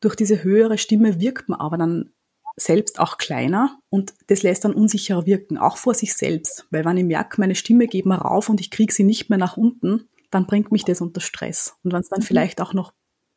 Durch 0.00 0.16
diese 0.16 0.42
höhere 0.42 0.78
Stimme 0.78 1.20
wirkt 1.20 1.48
man 1.48 1.60
aber 1.60 1.78
dann 1.78 2.10
selbst 2.56 3.00
auch 3.00 3.18
kleiner 3.18 3.78
und 3.88 4.14
das 4.28 4.42
lässt 4.42 4.64
dann 4.64 4.74
unsicherer 4.74 5.26
wirken, 5.26 5.58
auch 5.58 5.76
vor 5.76 5.94
sich 5.94 6.14
selbst. 6.14 6.66
Weil 6.70 6.84
wenn 6.84 6.96
ich 6.96 7.04
merke, 7.04 7.40
meine 7.40 7.54
Stimme 7.54 7.86
geht 7.88 8.06
mal 8.06 8.18
rauf 8.18 8.48
und 8.48 8.60
ich 8.60 8.70
kriege 8.70 8.92
sie 8.92 9.02
nicht 9.02 9.28
mehr 9.28 9.38
nach 9.38 9.56
unten, 9.56 10.08
dann 10.30 10.46
bringt 10.46 10.70
mich 10.70 10.84
das 10.84 11.00
unter 11.00 11.20
Stress. 11.20 11.76
Und 11.82 11.92
wenn 11.92 12.00
es 12.00 12.08
dann 12.08 12.20
mhm. 12.20 12.24
vielleicht 12.24 12.60
auch 12.60 12.72
noch 12.72 12.92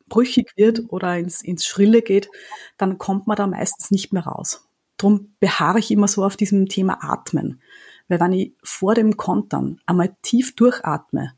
brüchig 0.08 0.52
wird 0.56 0.82
oder 0.88 1.16
ins, 1.18 1.42
ins 1.42 1.66
Schrille 1.66 2.02
geht, 2.02 2.28
dann 2.76 2.98
kommt 2.98 3.26
man 3.26 3.36
da 3.36 3.46
meistens 3.46 3.90
nicht 3.90 4.12
mehr 4.12 4.24
raus. 4.24 4.68
Drum 4.96 5.34
beharre 5.40 5.78
ich 5.78 5.90
immer 5.90 6.08
so 6.08 6.24
auf 6.24 6.36
diesem 6.36 6.68
Thema 6.68 6.98
Atmen. 7.02 7.60
Weil 8.08 8.20
wenn 8.20 8.32
ich 8.32 8.54
vor 8.62 8.94
dem 8.94 9.16
Kontern 9.16 9.80
einmal 9.86 10.16
tief 10.22 10.56
durchatme 10.56 11.34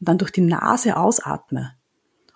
und 0.00 0.08
dann 0.08 0.18
durch 0.18 0.32
die 0.32 0.40
Nase 0.40 0.96
ausatme 0.96 1.74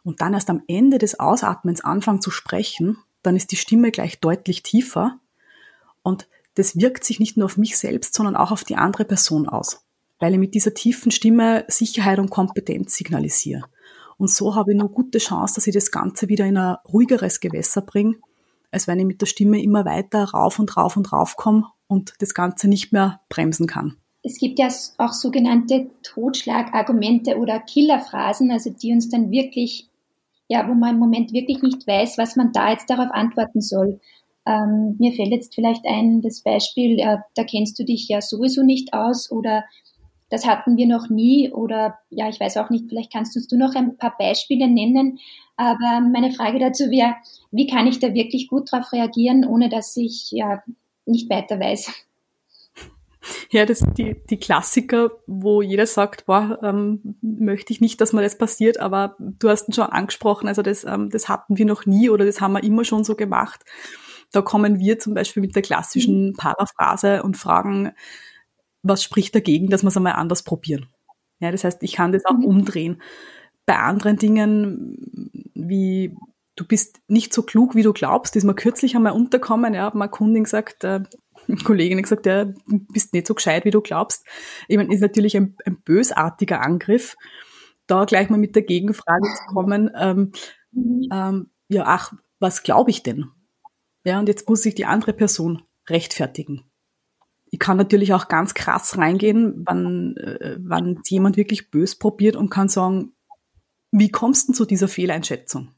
und 0.04 0.20
dann 0.20 0.34
erst 0.34 0.48
am 0.48 0.62
Ende 0.68 0.98
des 0.98 1.18
Ausatmens 1.18 1.82
anfange 1.82 2.20
zu 2.20 2.30
sprechen, 2.30 2.98
dann 3.22 3.36
ist 3.36 3.50
die 3.50 3.56
Stimme 3.56 3.90
gleich 3.90 4.20
deutlich 4.20 4.62
tiefer 4.62 5.18
und 6.02 6.28
das 6.54 6.76
wirkt 6.76 7.04
sich 7.04 7.18
nicht 7.18 7.36
nur 7.36 7.46
auf 7.46 7.56
mich 7.56 7.76
selbst, 7.76 8.14
sondern 8.14 8.36
auch 8.36 8.52
auf 8.52 8.62
die 8.62 8.76
andere 8.76 9.04
Person 9.04 9.48
aus, 9.48 9.84
weil 10.20 10.32
ich 10.32 10.38
mit 10.38 10.54
dieser 10.54 10.72
tiefen 10.72 11.10
Stimme 11.10 11.64
Sicherheit 11.66 12.20
und 12.20 12.30
Kompetenz 12.30 12.94
signalisiere. 12.94 13.64
Und 14.18 14.30
so 14.30 14.54
habe 14.54 14.72
ich 14.72 14.80
eine 14.80 14.88
gute 14.88 15.18
Chance, 15.18 15.56
dass 15.56 15.66
ich 15.66 15.74
das 15.74 15.90
Ganze 15.90 16.28
wieder 16.28 16.46
in 16.46 16.56
ein 16.56 16.76
ruhigeres 16.92 17.40
Gewässer 17.40 17.82
bringe, 17.82 18.16
als 18.70 18.86
wenn 18.86 18.98
ich 18.98 19.06
mit 19.06 19.20
der 19.20 19.26
Stimme 19.26 19.62
immer 19.62 19.84
weiter 19.84 20.24
rauf 20.24 20.58
und 20.58 20.76
rauf 20.76 20.96
und 20.96 21.12
rauf 21.12 21.36
komme 21.36 21.66
und 21.86 22.14
das 22.18 22.34
Ganze 22.34 22.68
nicht 22.68 22.92
mehr 22.92 23.20
bremsen 23.28 23.66
kann. 23.66 23.96
Es 24.22 24.38
gibt 24.38 24.58
ja 24.58 24.68
auch 24.98 25.12
sogenannte 25.12 25.90
Totschlagargumente 26.02 27.36
oder 27.36 27.60
Killerphrasen, 27.60 28.50
also 28.50 28.70
die 28.70 28.92
uns 28.92 29.10
dann 29.10 29.30
wirklich 29.30 29.90
ja, 30.48 30.68
wo 30.68 30.74
man 30.74 30.94
im 30.94 31.00
Moment 31.00 31.32
wirklich 31.32 31.62
nicht 31.62 31.86
weiß, 31.86 32.18
was 32.18 32.36
man 32.36 32.52
da 32.52 32.70
jetzt 32.70 32.90
darauf 32.90 33.10
antworten 33.10 33.60
soll. 33.60 34.00
Ähm, 34.46 34.96
mir 34.98 35.12
fällt 35.12 35.30
jetzt 35.30 35.54
vielleicht 35.54 35.86
ein, 35.86 36.20
das 36.20 36.42
Beispiel, 36.42 36.98
äh, 36.98 37.18
da 37.34 37.44
kennst 37.44 37.78
du 37.78 37.84
dich 37.84 38.08
ja 38.08 38.20
sowieso 38.20 38.62
nicht 38.62 38.92
aus 38.92 39.30
oder 39.30 39.64
das 40.34 40.46
hatten 40.46 40.76
wir 40.76 40.88
noch 40.88 41.08
nie 41.10 41.52
oder 41.52 41.96
ja, 42.10 42.28
ich 42.28 42.40
weiß 42.40 42.56
auch 42.56 42.68
nicht, 42.68 42.86
vielleicht 42.88 43.12
kannst 43.12 43.36
du 43.36 43.56
noch 43.56 43.76
ein 43.76 43.96
paar 43.96 44.16
Beispiele 44.18 44.66
nennen. 44.66 45.20
Aber 45.56 46.00
meine 46.00 46.32
Frage 46.32 46.58
dazu 46.58 46.90
wäre, 46.90 47.14
wie 47.52 47.68
kann 47.68 47.86
ich 47.86 48.00
da 48.00 48.14
wirklich 48.14 48.48
gut 48.48 48.72
darauf 48.72 48.92
reagieren, 48.92 49.44
ohne 49.44 49.68
dass 49.68 49.96
ich 49.96 50.32
ja 50.32 50.60
nicht 51.06 51.30
weiter 51.30 51.60
weiß? 51.60 51.92
Ja, 53.50 53.64
das 53.64 53.78
sind 53.78 53.96
die, 53.96 54.16
die 54.28 54.38
Klassiker, 54.38 55.12
wo 55.28 55.62
jeder 55.62 55.86
sagt, 55.86 56.26
boah, 56.26 56.58
ähm, 56.64 57.14
möchte 57.22 57.72
ich 57.72 57.80
nicht, 57.80 58.00
dass 58.00 58.12
mir 58.12 58.20
das 58.20 58.36
passiert, 58.36 58.80
aber 58.80 59.14
du 59.20 59.48
hast 59.48 59.68
ihn 59.68 59.72
schon 59.72 59.86
angesprochen, 59.86 60.48
also 60.48 60.62
das, 60.62 60.82
ähm, 60.82 61.10
das 61.10 61.28
hatten 61.28 61.56
wir 61.56 61.64
noch 61.64 61.86
nie 61.86 62.10
oder 62.10 62.26
das 62.26 62.40
haben 62.40 62.54
wir 62.54 62.64
immer 62.64 62.84
schon 62.84 63.04
so 63.04 63.14
gemacht. 63.14 63.64
Da 64.32 64.42
kommen 64.42 64.80
wir 64.80 64.98
zum 64.98 65.14
Beispiel 65.14 65.40
mit 65.40 65.54
der 65.54 65.62
klassischen 65.62 66.30
mhm. 66.30 66.32
Paraphrase 66.34 67.22
und 67.22 67.36
fragen, 67.36 67.92
was 68.84 69.02
spricht 69.02 69.34
dagegen, 69.34 69.68
dass 69.68 69.82
wir 69.82 69.88
es 69.88 69.96
einmal 69.96 70.12
anders 70.12 70.42
probieren. 70.42 70.86
Ja, 71.40 71.50
das 71.50 71.64
heißt, 71.64 71.82
ich 71.82 71.94
kann 71.94 72.12
das 72.12 72.24
auch 72.26 72.38
mhm. 72.38 72.44
umdrehen. 72.44 73.02
Bei 73.66 73.78
anderen 73.78 74.18
Dingen, 74.18 75.40
wie 75.54 76.14
du 76.54 76.66
bist 76.66 77.00
nicht 77.08 77.34
so 77.34 77.42
klug, 77.42 77.74
wie 77.74 77.82
du 77.82 77.92
glaubst, 77.92 78.36
ist 78.36 78.44
mir 78.44 78.54
kürzlich 78.54 78.94
einmal 78.94 79.12
unterkommen, 79.12 79.74
ja, 79.74 79.86
hat 79.86 79.94
meine 79.94 80.10
Kundin 80.10 80.44
gesagt, 80.44 80.84
äh, 80.84 81.00
Kollegin 81.64 82.00
gesagt, 82.00 82.26
ja, 82.26 82.46
bist 82.66 83.12
nicht 83.12 83.26
so 83.26 83.34
gescheit, 83.34 83.64
wie 83.64 83.70
du 83.70 83.80
glaubst. 83.80 84.24
Ich 84.68 84.76
meine, 84.76 84.94
ist 84.94 85.00
natürlich 85.00 85.36
ein, 85.36 85.56
ein 85.64 85.80
bösartiger 85.82 86.62
Angriff. 86.62 87.16
Da 87.86 88.04
gleich 88.04 88.30
mal 88.30 88.38
mit 88.38 88.54
der 88.54 88.62
Gegenfrage 88.62 89.26
zu 89.26 89.54
kommen, 89.54 89.90
ähm, 89.98 90.32
ähm, 91.12 91.50
ja, 91.68 91.84
ach, 91.86 92.14
was 92.38 92.62
glaube 92.62 92.90
ich 92.90 93.02
denn? 93.02 93.26
Ja, 94.04 94.18
und 94.18 94.28
jetzt 94.28 94.48
muss 94.48 94.62
sich 94.62 94.74
die 94.74 94.86
andere 94.86 95.12
Person 95.12 95.62
rechtfertigen. 95.88 96.64
Ich 97.54 97.60
kann 97.60 97.76
natürlich 97.76 98.12
auch 98.12 98.26
ganz 98.26 98.52
krass 98.52 98.98
reingehen, 98.98 99.62
wann, 99.64 100.16
äh, 100.16 100.58
jemand 101.06 101.36
wirklich 101.36 101.70
bös 101.70 101.94
probiert 101.94 102.34
und 102.34 102.50
kann 102.50 102.68
sagen, 102.68 103.12
wie 103.92 104.08
kommst 104.08 104.48
du 104.48 104.52
zu 104.52 104.64
dieser 104.64 104.88
Fehleinschätzung? 104.88 105.68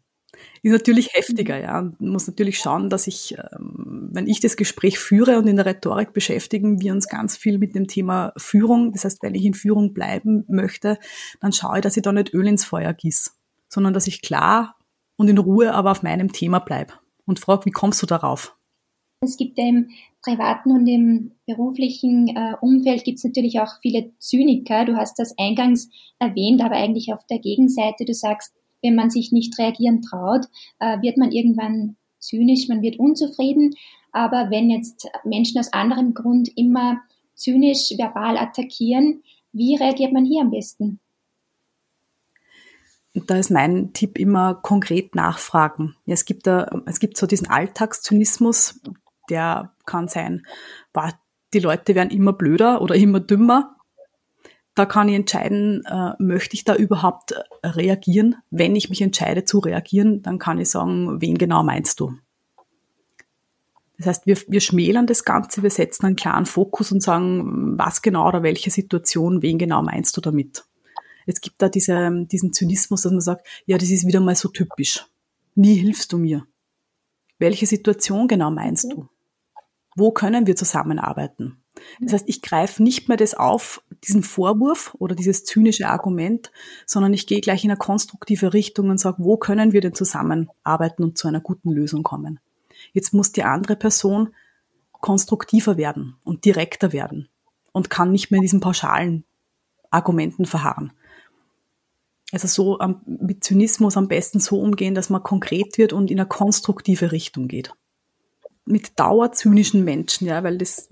ist 0.62 0.72
natürlich 0.72 1.12
heftiger, 1.12 1.60
ja. 1.60 1.82
Man 1.82 2.12
muss 2.12 2.26
natürlich 2.26 2.60
schauen, 2.60 2.88
dass 2.88 3.06
ich, 3.06 3.36
ähm, 3.36 4.08
wenn 4.10 4.26
ich 4.26 4.40
das 4.40 4.56
Gespräch 4.56 4.98
führe 4.98 5.36
und 5.36 5.48
in 5.48 5.56
der 5.56 5.66
Rhetorik 5.66 6.14
beschäftigen 6.14 6.80
wir 6.80 6.94
uns 6.94 7.08
ganz 7.08 7.36
viel 7.36 7.58
mit 7.58 7.74
dem 7.74 7.88
Thema 7.88 8.32
Führung. 8.38 8.92
Das 8.92 9.04
heißt, 9.04 9.22
wenn 9.22 9.34
ich 9.34 9.44
in 9.44 9.52
Führung 9.52 9.92
bleiben 9.92 10.46
möchte, 10.48 10.98
dann 11.42 11.52
schaue 11.52 11.76
ich, 11.76 11.82
dass 11.82 11.98
ich 11.98 12.04
da 12.04 12.12
nicht 12.12 12.32
Öl 12.32 12.46
ins 12.46 12.64
Feuer 12.64 12.94
gieß, 12.94 13.36
sondern 13.68 13.92
dass 13.92 14.06
ich 14.06 14.22
klar 14.22 14.78
und 15.16 15.28
in 15.28 15.36
Ruhe 15.36 15.74
aber 15.74 15.90
auf 15.90 16.02
meinem 16.02 16.32
Thema 16.32 16.58
bleibe 16.58 16.94
und 17.26 17.38
frage, 17.38 17.66
wie 17.66 17.70
kommst 17.70 18.00
du 18.00 18.06
darauf? 18.06 18.56
Es 19.20 19.36
gibt 19.36 19.58
im 19.58 19.90
privaten 20.26 20.72
und 20.72 20.86
im 20.86 21.32
beruflichen 21.46 22.28
äh, 22.28 22.54
Umfeld 22.60 23.04
gibt 23.04 23.18
es 23.18 23.24
natürlich 23.24 23.60
auch 23.60 23.74
viele 23.80 24.10
Zyniker. 24.18 24.84
Du 24.84 24.96
hast 24.96 25.18
das 25.18 25.38
eingangs 25.38 25.88
erwähnt, 26.18 26.62
aber 26.62 26.74
eigentlich 26.74 27.12
auf 27.12 27.24
der 27.26 27.38
Gegenseite. 27.38 28.04
Du 28.04 28.12
sagst, 28.12 28.52
wenn 28.82 28.96
man 28.96 29.10
sich 29.10 29.30
nicht 29.30 29.56
reagieren 29.58 30.02
traut, 30.02 30.46
äh, 30.80 31.00
wird 31.00 31.16
man 31.16 31.30
irgendwann 31.30 31.96
zynisch, 32.18 32.68
man 32.68 32.82
wird 32.82 32.98
unzufrieden. 32.98 33.74
Aber 34.10 34.50
wenn 34.50 34.68
jetzt 34.68 35.08
Menschen 35.24 35.60
aus 35.60 35.72
anderem 35.72 36.14
Grund 36.14 36.50
immer 36.56 37.00
zynisch 37.34 37.92
verbal 37.96 38.36
attackieren, 38.36 39.22
wie 39.52 39.76
reagiert 39.76 40.12
man 40.12 40.24
hier 40.24 40.42
am 40.42 40.50
besten? 40.50 40.98
Da 43.14 43.36
ist 43.36 43.50
mein 43.50 43.92
Tipp 43.94 44.18
immer 44.18 44.54
konkret 44.54 45.14
nachfragen. 45.14 45.94
es 46.04 46.26
gibt 46.26 46.46
da, 46.46 46.82
es 46.84 46.98
gibt 47.00 47.16
so 47.16 47.26
diesen 47.26 47.48
Alltagszynismus, 47.48 48.80
der 49.28 49.72
kann 49.84 50.08
sein, 50.08 50.46
boah, 50.92 51.12
die 51.52 51.60
Leute 51.60 51.94
werden 51.94 52.10
immer 52.10 52.32
blöder 52.32 52.82
oder 52.82 52.94
immer 52.94 53.20
dümmer 53.20 53.76
da 54.76 54.84
kann 54.84 55.08
ich 55.08 55.16
entscheiden, 55.16 55.84
äh, 55.86 56.12
möchte 56.18 56.54
ich 56.54 56.64
da 56.64 56.76
überhaupt 56.76 57.32
äh, 57.32 57.66
reagieren? 57.66 58.36
Wenn 58.50 58.76
ich 58.76 58.90
mich 58.90 59.00
entscheide 59.00 59.44
zu 59.44 59.58
reagieren, 59.58 60.20
dann 60.22 60.38
kann 60.38 60.58
ich 60.58 60.68
sagen, 60.68 61.20
wen 61.20 61.38
genau 61.38 61.62
meinst 61.64 61.98
du? 61.98 62.12
Das 63.96 64.06
heißt, 64.06 64.26
wir, 64.26 64.36
wir 64.48 64.60
schmälern 64.60 65.06
das 65.06 65.24
Ganze, 65.24 65.62
wir 65.62 65.70
setzen 65.70 66.04
einen 66.04 66.16
klaren 66.16 66.44
Fokus 66.44 66.92
und 66.92 67.02
sagen, 67.02 67.78
was 67.78 68.02
genau 68.02 68.28
oder 68.28 68.42
welche 68.42 68.70
Situation, 68.70 69.40
wen 69.40 69.56
genau 69.56 69.80
meinst 69.80 70.14
du 70.18 70.20
damit? 70.20 70.66
Es 71.24 71.40
gibt 71.40 71.62
da 71.62 71.70
diese, 71.70 72.26
diesen 72.30 72.52
Zynismus, 72.52 73.00
dass 73.00 73.12
man 73.12 73.22
sagt, 73.22 73.46
ja, 73.64 73.78
das 73.78 73.88
ist 73.88 74.06
wieder 74.06 74.20
mal 74.20 74.36
so 74.36 74.50
typisch. 74.50 75.06
Nie 75.54 75.76
hilfst 75.76 76.12
du 76.12 76.18
mir. 76.18 76.46
Welche 77.38 77.64
Situation 77.64 78.28
genau 78.28 78.50
meinst 78.50 78.92
du? 78.92 79.08
Wo 79.96 80.12
können 80.12 80.46
wir 80.46 80.54
zusammenarbeiten? 80.54 81.56
Das 82.00 82.12
heißt, 82.12 82.28
ich 82.28 82.42
greife 82.42 82.82
nicht 82.82 83.08
mehr 83.08 83.16
das 83.16 83.34
auf, 83.34 83.82
diesen 84.04 84.22
Vorwurf 84.22 84.94
oder 84.98 85.14
dieses 85.14 85.44
zynische 85.44 85.88
Argument, 85.88 86.52
sondern 86.86 87.12
ich 87.12 87.26
gehe 87.26 87.40
gleich 87.40 87.64
in 87.64 87.70
eine 87.70 87.78
konstruktive 87.78 88.52
Richtung 88.52 88.90
und 88.90 88.98
sage, 88.98 89.16
wo 89.18 89.36
können 89.36 89.72
wir 89.72 89.80
denn 89.80 89.94
zusammenarbeiten 89.94 91.02
und 91.02 91.18
zu 91.18 91.28
einer 91.28 91.40
guten 91.40 91.72
Lösung 91.72 92.02
kommen? 92.02 92.40
Jetzt 92.92 93.14
muss 93.14 93.32
die 93.32 93.42
andere 93.42 93.76
Person 93.76 94.34
konstruktiver 94.92 95.76
werden 95.76 96.16
und 96.24 96.44
direkter 96.44 96.92
werden 96.92 97.28
und 97.72 97.90
kann 97.90 98.12
nicht 98.12 98.30
mehr 98.30 98.38
in 98.38 98.42
diesen 98.42 98.60
pauschalen 98.60 99.24
Argumenten 99.90 100.46
verharren. 100.46 100.92
Also 102.32 102.48
so 102.48 102.78
mit 103.06 103.44
Zynismus 103.44 103.96
am 103.96 104.08
besten 104.08 104.40
so 104.40 104.60
umgehen, 104.60 104.94
dass 104.94 105.10
man 105.10 105.22
konkret 105.22 105.78
wird 105.78 105.92
und 105.92 106.10
in 106.10 106.18
eine 106.18 106.28
konstruktive 106.28 107.12
Richtung 107.12 107.48
geht. 107.48 107.72
Mit 108.66 108.98
dauerzynischen 108.98 109.84
Menschen, 109.84 110.26
ja, 110.26 110.42
weil 110.42 110.58
das 110.58 110.88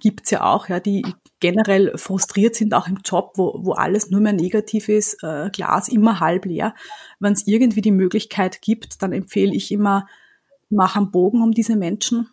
gibt's 0.00 0.30
ja 0.30 0.44
auch, 0.44 0.68
ja, 0.68 0.80
die 0.80 1.04
generell 1.40 1.96
frustriert 1.96 2.54
sind, 2.54 2.74
auch 2.74 2.86
im 2.86 2.98
Job, 3.04 3.32
wo, 3.36 3.58
wo 3.62 3.72
alles 3.72 4.10
nur 4.10 4.20
mehr 4.20 4.32
negativ 4.32 4.88
ist, 4.88 5.22
äh, 5.22 5.50
Glas 5.50 5.88
immer 5.88 6.20
halb 6.20 6.44
leer. 6.44 6.74
Wenn 7.18 7.32
es 7.32 7.46
irgendwie 7.46 7.80
die 7.80 7.90
Möglichkeit 7.90 8.62
gibt, 8.62 9.02
dann 9.02 9.12
empfehle 9.12 9.54
ich 9.54 9.72
immer, 9.72 10.06
mach 10.70 10.96
einen 10.96 11.10
Bogen 11.10 11.42
um 11.42 11.52
diese 11.52 11.76
Menschen. 11.76 12.28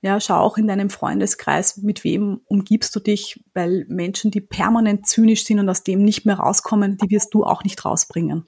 Ja, 0.00 0.18
schau 0.20 0.38
auch 0.38 0.58
in 0.58 0.66
deinem 0.66 0.90
Freundeskreis, 0.90 1.76
mit 1.76 2.02
wem 2.02 2.40
umgibst 2.46 2.94
du 2.96 3.00
dich, 3.00 3.44
weil 3.54 3.86
Menschen, 3.88 4.32
die 4.32 4.40
permanent 4.40 5.06
zynisch 5.06 5.44
sind 5.44 5.60
und 5.60 5.68
aus 5.68 5.84
dem 5.84 6.02
nicht 6.02 6.26
mehr 6.26 6.40
rauskommen, 6.40 6.98
die 6.98 7.10
wirst 7.10 7.32
du 7.34 7.44
auch 7.44 7.62
nicht 7.62 7.84
rausbringen. 7.84 8.44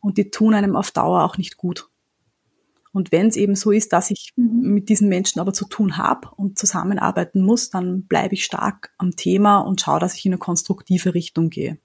Und 0.00 0.18
die 0.18 0.30
tun 0.30 0.54
einem 0.54 0.74
auf 0.74 0.90
Dauer 0.90 1.22
auch 1.22 1.38
nicht 1.38 1.56
gut. 1.56 1.87
Und 2.92 3.12
wenn 3.12 3.28
es 3.28 3.36
eben 3.36 3.54
so 3.54 3.70
ist, 3.70 3.92
dass 3.92 4.10
ich 4.10 4.32
mhm. 4.36 4.74
mit 4.74 4.88
diesen 4.88 5.08
Menschen 5.08 5.40
aber 5.40 5.52
zu 5.52 5.66
tun 5.66 5.96
habe 5.96 6.28
und 6.36 6.58
zusammenarbeiten 6.58 7.42
muss, 7.42 7.70
dann 7.70 8.02
bleibe 8.02 8.34
ich 8.34 8.44
stark 8.44 8.90
am 8.98 9.16
Thema 9.16 9.60
und 9.60 9.80
schaue, 9.80 10.00
dass 10.00 10.14
ich 10.14 10.24
in 10.24 10.32
eine 10.32 10.38
konstruktive 10.38 11.14
Richtung 11.14 11.50
gehe. 11.50 11.78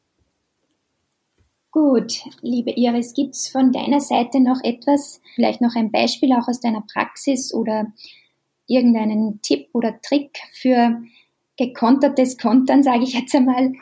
Gut, 1.71 2.19
liebe 2.41 2.71
Iris, 2.71 3.15
gibt 3.15 3.33
es 3.33 3.47
von 3.47 3.71
deiner 3.71 3.99
Seite 3.99 4.39
noch 4.39 4.59
etwas, 4.63 5.21
vielleicht 5.33 5.59
noch 5.59 5.75
ein 5.75 5.91
Beispiel 5.91 6.31
auch 6.33 6.47
aus 6.47 6.59
deiner 6.59 6.81
Praxis 6.81 7.51
oder 7.51 7.87
irgendeinen 8.67 9.41
Tipp 9.41 9.69
oder 9.73 9.99
Trick 10.01 10.37
für 10.53 11.01
gekontertes 11.57 12.37
Kontern, 12.37 12.83
sage 12.83 13.03
ich 13.03 13.13
jetzt 13.13 13.33
einmal? 13.33 13.73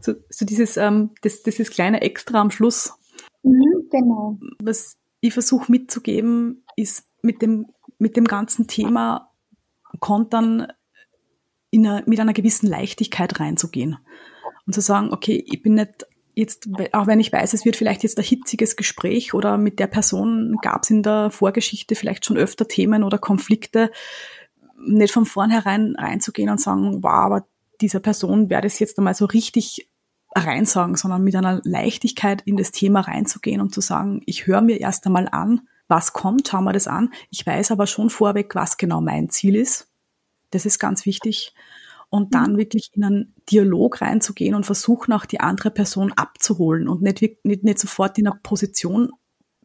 So, 0.00 0.14
so 0.28 0.44
dieses, 0.44 0.76
ähm, 0.76 1.10
das, 1.22 1.42
dieses 1.42 1.70
kleine 1.70 2.00
Extra 2.00 2.40
am 2.40 2.50
Schluss. 2.50 2.92
Mhm, 3.42 3.88
genau. 3.90 4.38
Was 4.62 4.96
ich 5.26 5.32
versuche 5.32 5.72
mitzugeben, 5.72 6.64
ist 6.76 7.06
mit 7.22 7.40
dem, 7.40 7.66
mit 7.98 8.16
dem 8.16 8.26
ganzen 8.26 8.66
Thema 8.66 9.30
Kontern 9.98 10.66
in 11.70 11.86
eine, 11.86 12.02
mit 12.06 12.20
einer 12.20 12.34
gewissen 12.34 12.66
Leichtigkeit 12.68 13.40
reinzugehen. 13.40 13.96
Und 14.66 14.74
zu 14.74 14.82
sagen, 14.82 15.12
okay, 15.12 15.42
ich 15.50 15.62
bin 15.62 15.74
nicht 15.74 16.06
jetzt, 16.34 16.68
auch 16.92 17.06
wenn 17.06 17.20
ich 17.20 17.32
weiß, 17.32 17.54
es 17.54 17.64
wird 17.64 17.76
vielleicht 17.76 18.02
jetzt 18.02 18.18
ein 18.18 18.24
hitziges 18.24 18.76
Gespräch 18.76 19.32
oder 19.32 19.56
mit 19.56 19.78
der 19.78 19.86
Person 19.86 20.58
gab 20.60 20.82
es 20.82 20.90
in 20.90 21.02
der 21.02 21.30
Vorgeschichte 21.30 21.94
vielleicht 21.94 22.26
schon 22.26 22.36
öfter 22.36 22.68
Themen 22.68 23.02
oder 23.02 23.16
Konflikte, 23.16 23.90
nicht 24.76 25.14
von 25.14 25.24
vornherein 25.24 25.94
reinzugehen 25.96 26.50
und 26.50 26.60
sagen, 26.60 27.02
wow, 27.02 27.12
aber 27.12 27.46
dieser 27.80 28.00
Person 28.00 28.50
werde 28.50 28.66
ich 28.66 28.78
jetzt 28.78 28.98
einmal 28.98 29.14
so 29.14 29.24
richtig 29.24 29.88
reinsagen, 30.34 30.96
sondern 30.96 31.22
mit 31.22 31.36
einer 31.36 31.60
Leichtigkeit 31.64 32.42
in 32.44 32.56
das 32.56 32.72
Thema 32.72 33.00
reinzugehen 33.00 33.60
und 33.60 33.74
zu 33.74 33.80
sagen, 33.80 34.22
ich 34.26 34.46
höre 34.46 34.60
mir 34.60 34.80
erst 34.80 35.06
einmal 35.06 35.28
an, 35.30 35.68
was 35.86 36.12
kommt, 36.12 36.48
schauen 36.48 36.64
wir 36.64 36.72
das 36.72 36.88
an. 36.88 37.12
Ich 37.30 37.46
weiß 37.46 37.70
aber 37.70 37.86
schon 37.86 38.10
vorweg, 38.10 38.54
was 38.54 38.76
genau 38.76 39.00
mein 39.00 39.28
Ziel 39.28 39.54
ist. 39.54 39.88
Das 40.50 40.66
ist 40.66 40.78
ganz 40.78 41.06
wichtig 41.06 41.54
und 42.14 42.32
dann 42.34 42.52
mhm. 42.52 42.58
wirklich 42.58 42.90
in 42.94 43.02
einen 43.02 43.34
Dialog 43.50 44.00
reinzugehen 44.00 44.54
und 44.54 44.64
versuchen 44.64 45.12
auch 45.12 45.24
die 45.24 45.40
andere 45.40 45.72
Person 45.72 46.12
abzuholen 46.12 46.86
und 46.88 47.02
nicht, 47.02 47.20
nicht, 47.44 47.64
nicht 47.64 47.78
sofort 47.80 48.18
in 48.18 48.28
eine 48.28 48.38
Position 48.40 49.10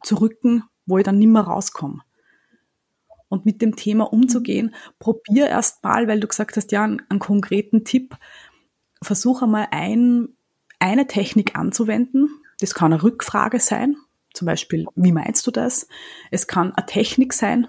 zu 0.03 0.15
rücken, 0.15 0.63
wo 0.87 0.97
ich 0.97 1.03
dann 1.03 1.19
nimmer 1.19 1.41
rauskomme. 1.41 2.01
Und 3.27 3.45
mit 3.45 3.61
dem 3.61 3.75
Thema 3.75 4.11
umzugehen, 4.11 4.73
probier 4.97 5.45
erst 5.45 5.83
mal, 5.83 6.07
weil 6.07 6.19
du 6.19 6.27
gesagt 6.27 6.57
hast, 6.57 6.71
ja, 6.71 6.83
einen, 6.83 7.03
einen 7.09 7.19
konkreten 7.19 7.83
Tipp, 7.83 8.17
versuche 9.03 9.45
einmal 9.45 9.67
ein, 9.69 10.29
eine 10.79 11.07
Technik 11.07 11.55
anzuwenden. 11.55 12.29
Das 12.59 12.73
kann 12.73 12.93
eine 12.93 13.03
Rückfrage 13.03 13.59
sein, 13.59 13.95
zum 14.33 14.45
Beispiel, 14.45 14.85
wie 14.95 15.11
meinst 15.11 15.45
du 15.47 15.51
das? 15.51 15.87
Es 16.31 16.47
kann 16.47 16.73
eine 16.73 16.85
Technik 16.85 17.33
sein, 17.33 17.67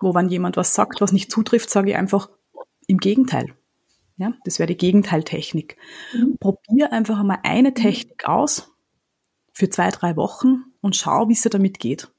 wo 0.00 0.14
wenn 0.14 0.28
jemand 0.28 0.56
was 0.56 0.74
sagt, 0.74 1.00
was 1.00 1.12
nicht 1.12 1.30
zutrifft, 1.30 1.70
sage 1.70 1.90
ich 1.90 1.96
einfach 1.96 2.28
im 2.86 2.98
Gegenteil. 2.98 3.54
Ja, 4.16 4.34
das 4.44 4.58
wäre 4.58 4.66
die 4.66 4.76
Gegenteiltechnik. 4.76 5.76
Mhm. 6.14 6.36
Probier 6.38 6.92
einfach 6.92 7.18
einmal 7.18 7.38
eine 7.44 7.70
mhm. 7.70 7.74
Technik 7.74 8.28
aus 8.28 8.72
für 9.52 9.70
zwei, 9.70 9.90
drei 9.90 10.16
Wochen 10.16 10.64
und 10.80 10.96
schau, 10.96 11.28
wie 11.28 11.32
es 11.32 11.42
dir 11.42 11.50
damit 11.50 11.78
geht. 11.78 12.12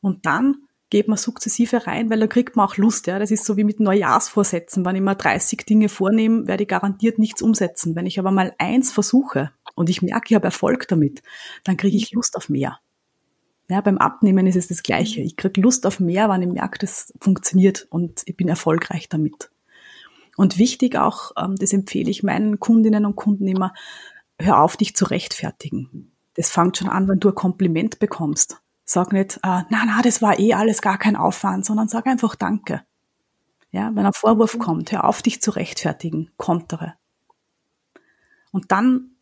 Und 0.00 0.26
dann 0.26 0.56
geht 0.90 1.08
man 1.08 1.16
sukzessive 1.16 1.86
rein, 1.86 2.10
weil 2.10 2.20
da 2.20 2.26
kriegt 2.26 2.56
man 2.56 2.68
auch 2.68 2.76
Lust. 2.76 3.06
Ja. 3.06 3.18
Das 3.18 3.30
ist 3.30 3.44
so 3.44 3.56
wie 3.56 3.64
mit 3.64 3.80
Neujahrsvorsätzen. 3.80 4.84
Wenn 4.84 4.96
ich 4.96 5.02
mal 5.02 5.14
30 5.14 5.64
Dinge 5.64 5.88
vornehme, 5.88 6.46
werde 6.46 6.64
ich 6.64 6.68
garantiert 6.68 7.18
nichts 7.18 7.42
umsetzen. 7.42 7.96
Wenn 7.96 8.06
ich 8.06 8.18
aber 8.18 8.30
mal 8.30 8.54
eins 8.58 8.92
versuche 8.92 9.50
und 9.74 9.88
ich 9.88 10.02
merke, 10.02 10.26
ich 10.28 10.34
habe 10.34 10.46
Erfolg 10.46 10.88
damit, 10.88 11.22
dann 11.64 11.76
kriege 11.76 11.96
ich 11.96 12.12
Lust 12.12 12.36
auf 12.36 12.48
mehr. 12.48 12.78
Ja, 13.68 13.80
beim 13.80 13.98
Abnehmen 13.98 14.46
ist 14.46 14.56
es 14.56 14.68
das 14.68 14.82
Gleiche. 14.82 15.20
Ich 15.22 15.36
kriege 15.36 15.60
Lust 15.60 15.86
auf 15.86 15.98
mehr, 15.98 16.28
wenn 16.28 16.42
ich 16.42 16.48
merke, 16.48 16.78
das 16.78 17.12
funktioniert 17.20 17.86
und 17.90 18.22
ich 18.26 18.36
bin 18.36 18.48
erfolgreich 18.48 19.08
damit. 19.08 19.50
Und 20.36 20.58
wichtig 20.58 20.96
auch, 20.96 21.32
ähm, 21.38 21.56
das 21.56 21.72
empfehle 21.72 22.10
ich 22.10 22.22
meinen 22.22 22.60
Kundinnen 22.60 23.06
und 23.06 23.16
Kunden 23.16 23.46
immer, 23.46 23.72
hör 24.38 24.60
auf, 24.60 24.76
dich 24.76 24.94
zu 24.94 25.06
rechtfertigen. 25.06 26.12
Das 26.34 26.50
fängt 26.50 26.76
schon 26.76 26.88
an, 26.88 27.08
wenn 27.08 27.20
du 27.20 27.28
ein 27.28 27.34
Kompliment 27.34 27.98
bekommst. 28.00 28.60
Sag 28.84 29.12
nicht, 29.12 29.36
äh, 29.38 29.62
na, 29.70 29.84
na, 29.86 30.02
das 30.02 30.20
war 30.20 30.38
eh 30.38 30.52
alles 30.54 30.82
gar 30.82 30.98
kein 30.98 31.16
Aufwand, 31.16 31.64
sondern 31.64 31.88
sag 31.88 32.06
einfach 32.06 32.34
Danke. 32.34 32.82
Ja, 33.70 33.90
wenn 33.94 34.06
ein 34.06 34.12
Vorwurf 34.12 34.58
kommt, 34.58 34.92
hör 34.92 35.04
auf, 35.04 35.22
dich 35.22 35.40
zu 35.40 35.50
rechtfertigen, 35.50 36.30
kontere. 36.36 36.94
Und 38.52 38.70
dann, 38.70 39.13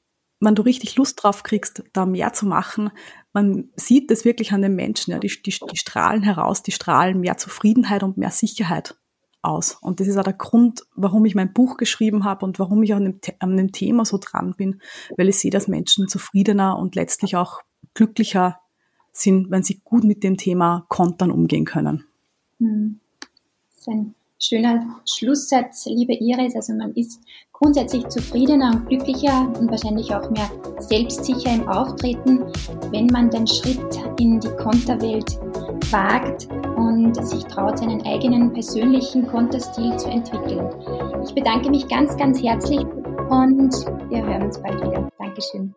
wenn 0.42 0.54
du 0.54 0.62
richtig 0.62 0.96
Lust 0.96 1.22
drauf 1.22 1.44
kriegst, 1.44 1.84
da 1.92 2.04
mehr 2.04 2.32
zu 2.32 2.46
machen, 2.46 2.90
man 3.32 3.70
sieht 3.76 4.10
das 4.10 4.24
wirklich 4.24 4.52
an 4.52 4.62
den 4.62 4.74
Menschen, 4.74 5.12
ja, 5.12 5.18
die, 5.18 5.28
die, 5.28 5.52
die 5.52 5.76
strahlen 5.76 6.22
heraus, 6.22 6.62
die 6.62 6.72
strahlen 6.72 7.20
mehr 7.20 7.38
Zufriedenheit 7.38 8.02
und 8.02 8.16
mehr 8.16 8.30
Sicherheit 8.30 8.96
aus. 9.40 9.78
Und 9.80 10.00
das 10.00 10.08
ist 10.08 10.16
auch 10.16 10.24
der 10.24 10.32
Grund, 10.32 10.82
warum 10.94 11.24
ich 11.24 11.34
mein 11.34 11.52
Buch 11.52 11.76
geschrieben 11.76 12.24
habe 12.24 12.44
und 12.44 12.58
warum 12.58 12.82
ich 12.82 12.92
an 12.92 13.04
dem, 13.04 13.20
an 13.38 13.56
dem 13.56 13.72
Thema 13.72 14.04
so 14.04 14.18
dran 14.18 14.54
bin, 14.56 14.80
weil 15.16 15.28
ich 15.28 15.38
sehe, 15.38 15.50
dass 15.50 15.68
Menschen 15.68 16.08
zufriedener 16.08 16.76
und 16.76 16.96
letztlich 16.96 17.36
auch 17.36 17.62
glücklicher 17.94 18.60
sind, 19.12 19.50
wenn 19.50 19.62
sie 19.62 19.80
gut 19.84 20.04
mit 20.04 20.24
dem 20.24 20.36
Thema 20.36 20.86
Kontern 20.88 21.30
umgehen 21.30 21.64
können. 21.64 22.04
Hm. 22.58 23.00
Das 23.70 23.80
ist 23.80 23.88
ein 23.88 24.14
schöner 24.38 25.00
Schlusssatz, 25.08 25.86
liebe 25.86 26.14
Iris. 26.14 26.56
Also 26.56 26.74
man 26.74 26.94
ist 26.94 27.20
grundsätzlich 27.62 28.08
zufriedener 28.08 28.72
und 28.72 28.88
glücklicher 28.88 29.48
und 29.58 29.70
wahrscheinlich 29.70 30.12
auch 30.12 30.28
mehr 30.30 30.50
selbstsicher 30.80 31.54
im 31.54 31.68
Auftreten, 31.68 32.44
wenn 32.90 33.06
man 33.06 33.30
den 33.30 33.46
Schritt 33.46 33.78
in 34.18 34.40
die 34.40 34.50
Konterwelt 34.56 35.38
wagt 35.92 36.48
und 36.76 37.14
sich 37.24 37.44
traut, 37.44 37.78
seinen 37.78 38.04
eigenen 38.04 38.52
persönlichen 38.52 39.28
Konterstil 39.28 39.96
zu 39.96 40.08
entwickeln. 40.08 40.68
Ich 41.24 41.34
bedanke 41.34 41.70
mich 41.70 41.86
ganz, 41.86 42.16
ganz 42.16 42.42
herzlich 42.42 42.80
und 43.30 43.72
wir 44.08 44.26
hören 44.26 44.42
uns 44.42 44.60
bald 44.60 44.82
wieder. 44.82 45.08
Dankeschön. 45.18 45.72